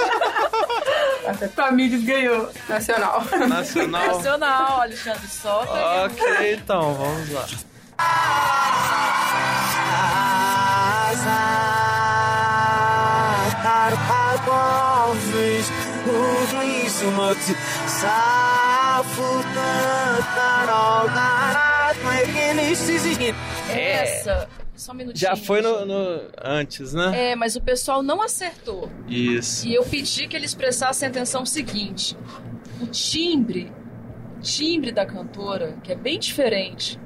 Tamires 1.55 2.03
ganhou. 2.03 2.49
Nacional. 2.67 3.23
Nacional. 3.47 4.07
Nacional, 4.07 4.81
Alexandre 4.81 5.27
Sota. 5.27 6.05
Ok, 6.05 6.53
então, 6.53 6.93
vamos 6.93 7.29
lá. 7.31 7.45
Essa, 23.69 24.49
só 24.75 24.91
um 24.91 24.95
minutinho. 24.95 25.29
Já 25.29 25.35
foi 25.35 25.61
no, 25.61 25.85
no- 25.85 26.21
antes, 26.43 26.93
né? 26.93 27.31
É, 27.31 27.35
mas 27.35 27.55
o 27.55 27.61
pessoal 27.61 28.01
não 28.03 28.21
acertou. 28.21 28.91
Isso. 29.07 29.67
E 29.67 29.73
eu 29.75 29.83
pedi 29.83 30.27
que 30.27 30.35
eles 30.35 30.53
prestassem 30.53 31.07
atenção 31.07 31.45
seguinte: 31.45 32.17
o 32.81 32.87
timbre, 32.87 33.71
timbre 34.41 34.91
da 34.91 35.05
cantora, 35.05 35.77
que 35.83 35.91
é 35.91 35.95
bem 35.95 36.19
diferente. 36.19 36.99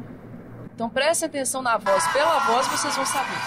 Então 0.73 0.89
prestem 0.89 1.27
atenção 1.27 1.61
na 1.61 1.77
voz. 1.77 2.05
Pela 2.07 2.39
voz 2.39 2.67
vocês 2.67 2.95
vão 2.95 3.05
saber. 3.05 3.37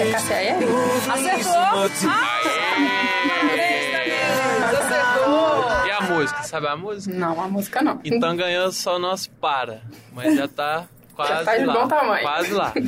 É 0.00 0.12
Cássia 0.12 0.42
Eller? 0.42 0.68
Acertou! 1.12 1.52
Parabéns, 1.52 2.31
música, 6.22 6.42
sabe 6.44 6.66
a 6.66 6.76
música? 6.76 7.14
Não, 7.14 7.40
a 7.40 7.48
música 7.48 7.82
não. 7.82 8.00
Então 8.04 8.36
ganhou 8.36 8.72
só 8.72 8.96
o 8.96 8.98
nosso 8.98 9.30
para, 9.32 9.82
mas 10.12 10.36
já 10.36 10.48
tá 10.48 10.86
quase 11.14 11.32
já 11.32 11.44
tá 11.44 11.56
de 11.56 11.64
lá. 11.64 11.74
Bom 11.74 11.88
tamanho. 11.88 12.22
Quase 12.22 12.52
lá. 12.52 12.72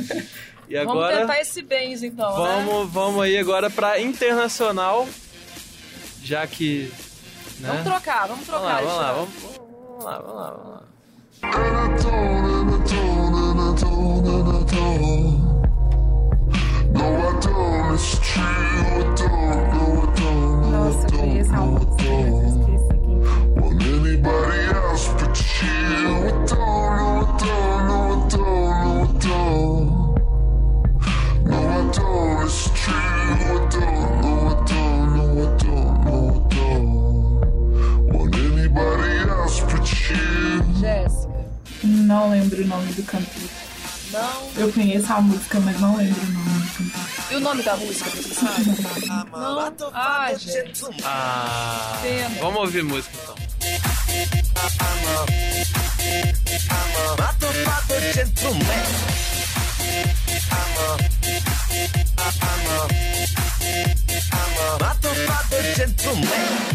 E 0.67 0.75
agora, 0.75 1.13
vamos 1.13 1.19
tentar 1.19 1.41
esse 1.41 1.61
bens 1.61 2.01
então, 2.01 2.27
né? 2.27 2.35
vamos, 2.35 2.85
né? 2.85 2.91
Vamos 2.91 3.21
aí 3.21 3.37
agora 3.37 3.69
para 3.69 4.01
internacional, 4.01 5.07
já 6.23 6.47
que... 6.47 6.91
Né? 7.59 7.69
Vamos 7.69 7.83
trocar, 7.83 8.27
vamos 8.27 8.47
trocar. 8.47 8.81
Vamos 8.81 8.97
lá, 8.97 9.11
vamos 9.13 9.43
lá, 9.43 9.51
né? 9.51 9.61
vamos, 9.87 10.03
lá, 10.03 10.17
vamos 10.17 10.35
lá, 10.35 10.51
vamos 10.51 10.69
lá. 10.69 10.81
Nossa, 20.71 21.07
eu 21.07 21.19
conheço 21.19 21.53
a 21.53 21.61
música 21.61 22.64
anybody 24.15 24.59
else 24.73 25.07
but 25.19 25.35
you. 25.61 25.67
I 25.67 26.31
don't 26.47 26.55
know, 26.55 27.15
I 27.15 27.37
don't 27.37 27.87
know, 27.87 28.03
I 28.05 28.27
don't 28.29 28.45
know, 28.81 29.03
I 29.03 29.19
don't. 29.25 29.87
No, 31.45 31.57
I 31.57 31.91
don't, 31.91 32.45
it's 32.45 32.69
true. 32.69 32.93
I 32.93 33.67
don't 33.69 34.21
know, 34.21 34.39
I 34.47 34.63
don't 34.71 35.05
know, 35.15 35.31
I 35.35 35.57
don't 35.63 35.95
know, 36.05 36.23
I 36.31 36.47
don't. 36.55 36.93
Want 38.13 38.35
anybody 38.35 39.11
else 39.29 39.59
but 39.61 39.87
you. 40.09 40.63
Jéssica. 40.79 41.39
Não 41.83 42.29
lembro 42.31 42.63
o 42.63 42.67
nome 42.67 42.93
do 42.93 43.03
cantor. 43.03 43.49
Não. 44.11 44.51
Eu 44.55 44.71
conheço 44.71 45.11
a 45.11 45.21
música, 45.21 45.59
mas 45.59 45.79
não 45.81 45.97
lembro 45.97 46.21
o 46.21 46.25
nome 46.25 46.45
do. 46.77 47.33
E 47.33 47.35
o 47.35 47.39
nome 47.39 47.63
da 47.63 47.75
música, 47.75 48.09
você 48.11 48.33
sabe? 48.33 48.65
Não. 49.07 49.59
Ah, 49.59 50.27
ah 50.27 50.33
gente. 50.35 50.85
Ah, 51.03 51.99
Pena. 52.01 52.39
vamos 52.39 52.59
ouvir 52.61 52.83
música 52.83 53.17
então. 53.21 53.94
Mato 57.17 57.47
Pato 57.65 57.99
Gentleman. 58.13 58.85
Mato 64.79 65.09
Pato 65.27 65.57
Gentleman. 65.75 66.65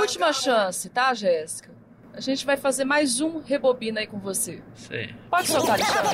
Última 0.00 0.32
chance, 0.32 0.88
tá, 0.88 1.14
Jéssica? 1.14 1.70
A 2.14 2.20
gente 2.20 2.44
vai 2.44 2.56
fazer 2.58 2.84
mais 2.84 3.20
um 3.20 3.40
rebobina 3.40 4.00
aí 4.00 4.06
com 4.06 4.18
você. 4.18 4.62
Sei. 4.74 5.14
Pode 5.30 5.48
soltar, 5.48 5.80
Alexandre. 5.80 6.12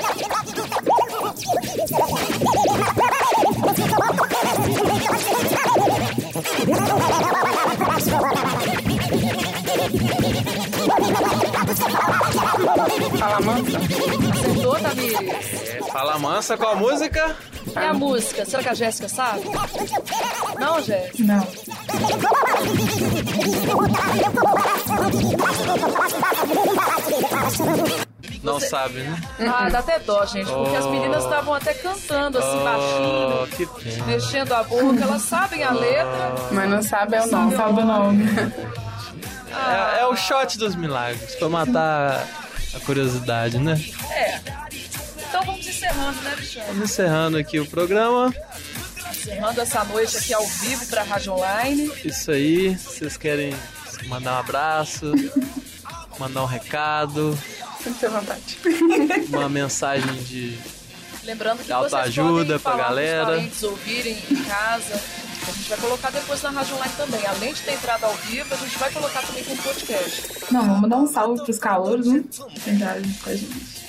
Fala 13.18 13.40
mansa. 13.40 13.78
Acertou, 14.32 14.74
Tamires? 14.78 15.70
É, 15.70 15.82
fala 15.92 16.18
mansa 16.18 16.56
com 16.56 16.66
a 16.66 16.74
música. 16.74 17.36
E 17.74 17.78
a 17.78 17.92
música? 17.94 18.44
Será 18.44 18.62
que 18.62 18.68
a 18.68 18.74
Jéssica 18.74 19.08
sabe? 19.08 19.42
Não, 20.58 20.80
Jéssica? 20.82 21.24
Não. 21.24 21.46
Não 28.42 28.60
sabe, 28.60 29.00
né? 29.00 29.16
Ah, 29.40 29.68
dá 29.68 29.80
até 29.80 29.98
dó, 29.98 30.24
gente, 30.24 30.50
porque 30.50 30.76
as 30.76 30.86
meninas 30.86 31.24
estavam 31.24 31.54
até 31.54 31.74
cantando 31.74 32.38
assim, 32.38 32.58
Oh, 32.58 32.64
baixinho, 32.64 34.06
mexendo 34.06 34.52
a 34.52 34.62
boca. 34.62 35.02
Elas 35.02 35.22
sabem 35.22 35.64
a 35.64 35.72
letra. 35.72 36.34
Mas 36.52 36.70
não 36.70 36.82
sabe 36.82 37.16
é 37.16 37.22
o 37.22 37.26
Não 37.26 37.44
nome. 37.44 37.56
sabe 37.56 37.80
o 37.80 37.84
nome. 37.84 38.24
É, 39.66 40.00
é 40.00 40.06
o 40.06 40.16
shot 40.16 40.56
dos 40.58 40.74
milagres, 40.74 41.34
pra 41.36 41.48
matar 41.48 42.26
a 42.74 42.80
curiosidade, 42.80 43.58
né? 43.58 43.80
É. 44.10 44.40
Então 45.28 45.42
vamos 45.44 45.66
encerrando, 45.66 46.20
né, 46.22 46.32
Alexandre? 46.32 46.68
Vamos 46.68 46.90
encerrando 46.90 47.36
aqui 47.38 47.58
o 47.60 47.66
programa. 47.66 48.34
Encerrando 49.10 49.60
essa 49.60 49.84
noite 49.84 50.16
aqui 50.16 50.32
ao 50.32 50.46
vivo 50.46 50.86
pra 50.86 51.02
Rádio 51.02 51.32
Online. 51.32 51.90
Isso 52.04 52.30
aí, 52.30 52.76
vocês 52.76 53.16
querem 53.16 53.54
mandar 54.06 54.36
um 54.36 54.38
abraço, 54.38 55.12
mandar 56.18 56.42
um 56.42 56.46
recado, 56.46 57.38
Fique 57.80 58.06
à 58.06 58.08
vontade. 58.08 58.58
uma 59.28 59.48
mensagem 59.48 60.12
de 60.24 60.58
Lembrando 61.24 61.58
que 61.58 61.64
De 61.64 61.68
vocês 61.68 61.92
autoajuda 61.92 62.44
podem 62.44 62.58
pra 62.58 62.72
falar 62.72 62.84
galera. 62.84 63.24
pros 63.26 63.36
parentes 63.36 63.62
ouvirem 63.62 64.18
em 64.30 64.44
casa. 64.44 65.00
A 65.46 65.50
gente 65.50 65.68
vai 65.68 65.78
colocar 65.78 66.10
depois 66.10 66.42
na 66.42 66.50
Rádio 66.50 66.74
Online 66.76 66.92
também. 66.96 67.26
Além 67.26 67.54
de 67.54 67.62
ter 67.62 67.72
entrado 67.72 68.04
ao 68.04 68.14
vivo, 68.14 68.52
a 68.52 68.56
gente 68.56 68.78
vai 68.78 68.90
colocar 68.92 69.22
também 69.22 69.44
com 69.44 69.56
podcast. 69.56 70.22
Não, 70.50 70.66
vamos 70.66 70.90
dar 70.90 70.96
um 70.96 71.06
salve 71.06 71.42
pros 71.42 71.58
calouros, 71.58 72.06
né? 72.06 72.24
Entraram 72.66 73.02
com 73.22 73.30
a 73.30 73.34
gente. 73.34 73.78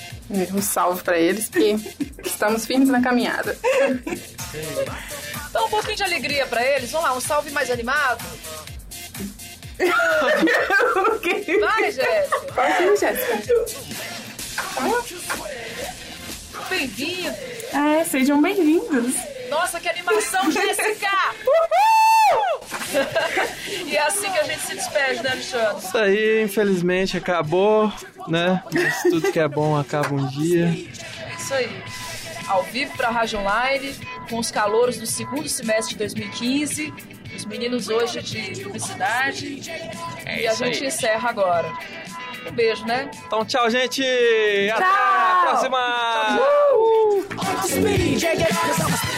Um 0.54 0.62
salve 0.62 1.02
pra 1.02 1.18
eles, 1.18 1.50
que 1.50 1.76
estamos 2.24 2.64
firmes 2.64 2.88
na 2.90 3.02
caminhada. 3.02 3.58
Então 5.50 5.66
um 5.66 5.70
pouquinho 5.72 5.96
de 5.96 6.04
alegria 6.04 6.46
pra 6.46 6.64
eles. 6.64 6.92
Vamos 6.92 7.10
lá, 7.10 7.18
um 7.18 7.20
salve 7.20 7.50
mais 7.50 7.72
animado. 7.72 8.24
Vai, 11.60 11.92
Jéssica. 11.92 12.84
Ir, 12.84 12.98
Jéssica. 13.00 13.56
Bem-vindo. 16.70 17.36
É, 17.74 18.06
sejam 18.06 18.40
bem-vindos. 18.40 19.16
Nossa, 19.50 19.80
que 19.80 19.90
animação, 19.90 20.50
Jéssica! 20.52 21.10
e 23.86 23.96
é 23.96 24.02
assim 24.02 24.32
que 24.32 24.40
a 24.40 24.44
gente 24.44 24.62
se 24.62 24.76
despede, 24.76 25.24
né, 25.24 25.32
Alexandre? 25.32 25.86
Isso 25.86 25.98
aí, 25.98 26.44
infelizmente 26.44 27.18
acabou, 27.18 27.92
né? 28.28 28.64
Mas 28.72 29.02
tudo 29.04 29.32
que 29.32 29.40
é 29.40 29.48
bom 29.48 29.78
acaba 29.78 30.14
um 30.14 30.28
dia. 30.28 30.66
É 30.66 31.36
isso 31.36 31.54
aí. 31.54 31.84
Ao 32.48 32.64
vivo 32.64 32.96
pra 32.98 33.10
Rádio 33.10 33.40
Online, 33.40 33.96
com 34.30 34.38
os 34.40 34.50
calouros 34.52 34.98
do 34.98 35.06
segundo 35.06 35.48
semestre 35.48 35.94
de 35.94 36.00
2015. 36.00 36.94
Os 37.36 37.46
meninos 37.46 37.90
hoje 37.90 38.22
de 38.22 38.64
publicidade. 38.64 39.62
É 40.26 40.42
e 40.42 40.48
a 40.48 40.54
gente 40.54 40.82
aí. 40.82 40.88
encerra 40.88 41.30
agora. 41.30 41.72
Um 42.48 42.52
beijo, 42.52 42.86
né? 42.86 43.10
Então, 43.26 43.46
tchau, 43.46 43.70
gente! 43.70 44.02
Até 44.74 44.86
a 44.86 45.46
próxima! 45.46 46.40
Speed, 47.68 48.20
check 48.20 49.09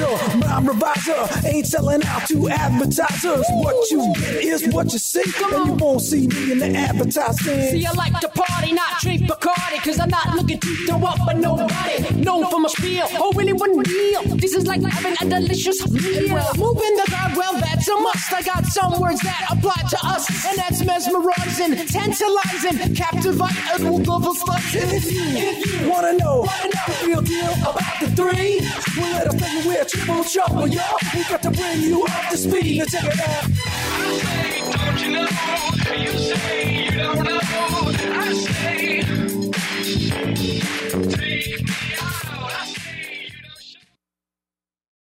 it 0.00 0.06
out, 0.06 0.18
cause 0.20 0.32
I'm 0.32 0.42
a 0.42 0.46
spiritualizer. 0.46 0.66
My 0.66 0.72
reviser 0.72 1.46
ain't 1.46 1.66
selling 1.66 2.04
out 2.04 2.26
to 2.28 2.48
advertisers. 2.48 3.44
What 3.50 3.90
you 3.90 4.14
get 4.14 4.44
is 4.44 4.68
what 4.74 4.92
you 4.92 4.98
see, 4.98 5.22
and 5.22 5.66
you 5.66 5.72
won't 5.74 6.00
see 6.00 6.26
me 6.26 6.52
in 6.52 6.58
the 6.58 6.74
advertising. 6.76 7.70
See, 7.70 7.86
I 7.86 7.92
like 7.92 8.18
to 8.20 8.28
party, 8.28 8.72
not 8.72 9.00
drink 9.00 9.22
Bacardi, 9.22 9.78
cause 9.82 9.98
I'm 10.00 10.10
not 10.10 10.34
looking 10.34 10.58
to 10.58 10.86
throw 10.86 11.04
up 11.04 11.20
on 11.26 11.40
nobody. 11.40 12.22
Known 12.22 12.50
for 12.50 12.60
my 12.60 12.68
spiel, 12.68 13.06
oh, 13.12 13.32
really 13.34 13.52
one 13.52 13.82
deal. 13.82 14.22
This 14.36 14.54
is 14.54 14.66
like 14.66 14.82
having 14.82 15.14
a 15.20 15.40
delicious 15.40 15.90
meal. 15.90 16.34
Well, 16.34 16.52
moving 16.56 16.96
the 16.96 17.06
guard, 17.10 17.36
well, 17.36 17.54
that's 17.60 17.88
a 17.88 17.96
must. 17.96 18.32
I 18.32 18.42
got 18.42 18.64
some 18.66 19.00
words 19.00 19.20
that 19.20 19.46
apply 19.50 19.82
to 19.90 19.98
us, 20.04 20.46
and 20.46 20.58
that's 20.58 20.84
mesmerizing, 20.84 21.86
tantalizing, 21.86 22.94
captivating, 22.94 23.90
will 23.90 24.02
love 24.04 24.26
us 24.26 24.42
If 24.74 25.06
you 25.10 25.90
wanna 25.90 26.14
know 26.14 26.42
the 26.42 27.06
real 27.06 27.22
deal 27.22 27.52
about 27.62 28.00
the 28.00 28.10
three, 28.10 28.60
well, 28.96 29.12
let 29.12 29.28
us 29.28 29.34
tell 29.36 29.62
you 29.62 29.85
that 29.92 30.34
y'all. 30.34 30.68
yo, 30.68 30.82
we 31.14 31.24
got 31.24 31.42
to 31.42 31.50
bring 31.50 31.80
you 31.82 32.04
up 32.04 32.30
to 32.30 32.36
speed. 32.36 32.78
Now 32.78 32.84
check 32.86 33.04
it 33.04 33.20
out. 33.20 33.44
I 33.58 34.18
say, 34.18 34.60
don't 34.72 35.00
you 35.02 35.10
know? 35.10 35.28
You 36.02 36.18
say 36.18 36.84
you 36.84 36.90
don't 36.90 37.24
know. 37.24 37.40
I 37.42 38.32
say. 38.32 39.25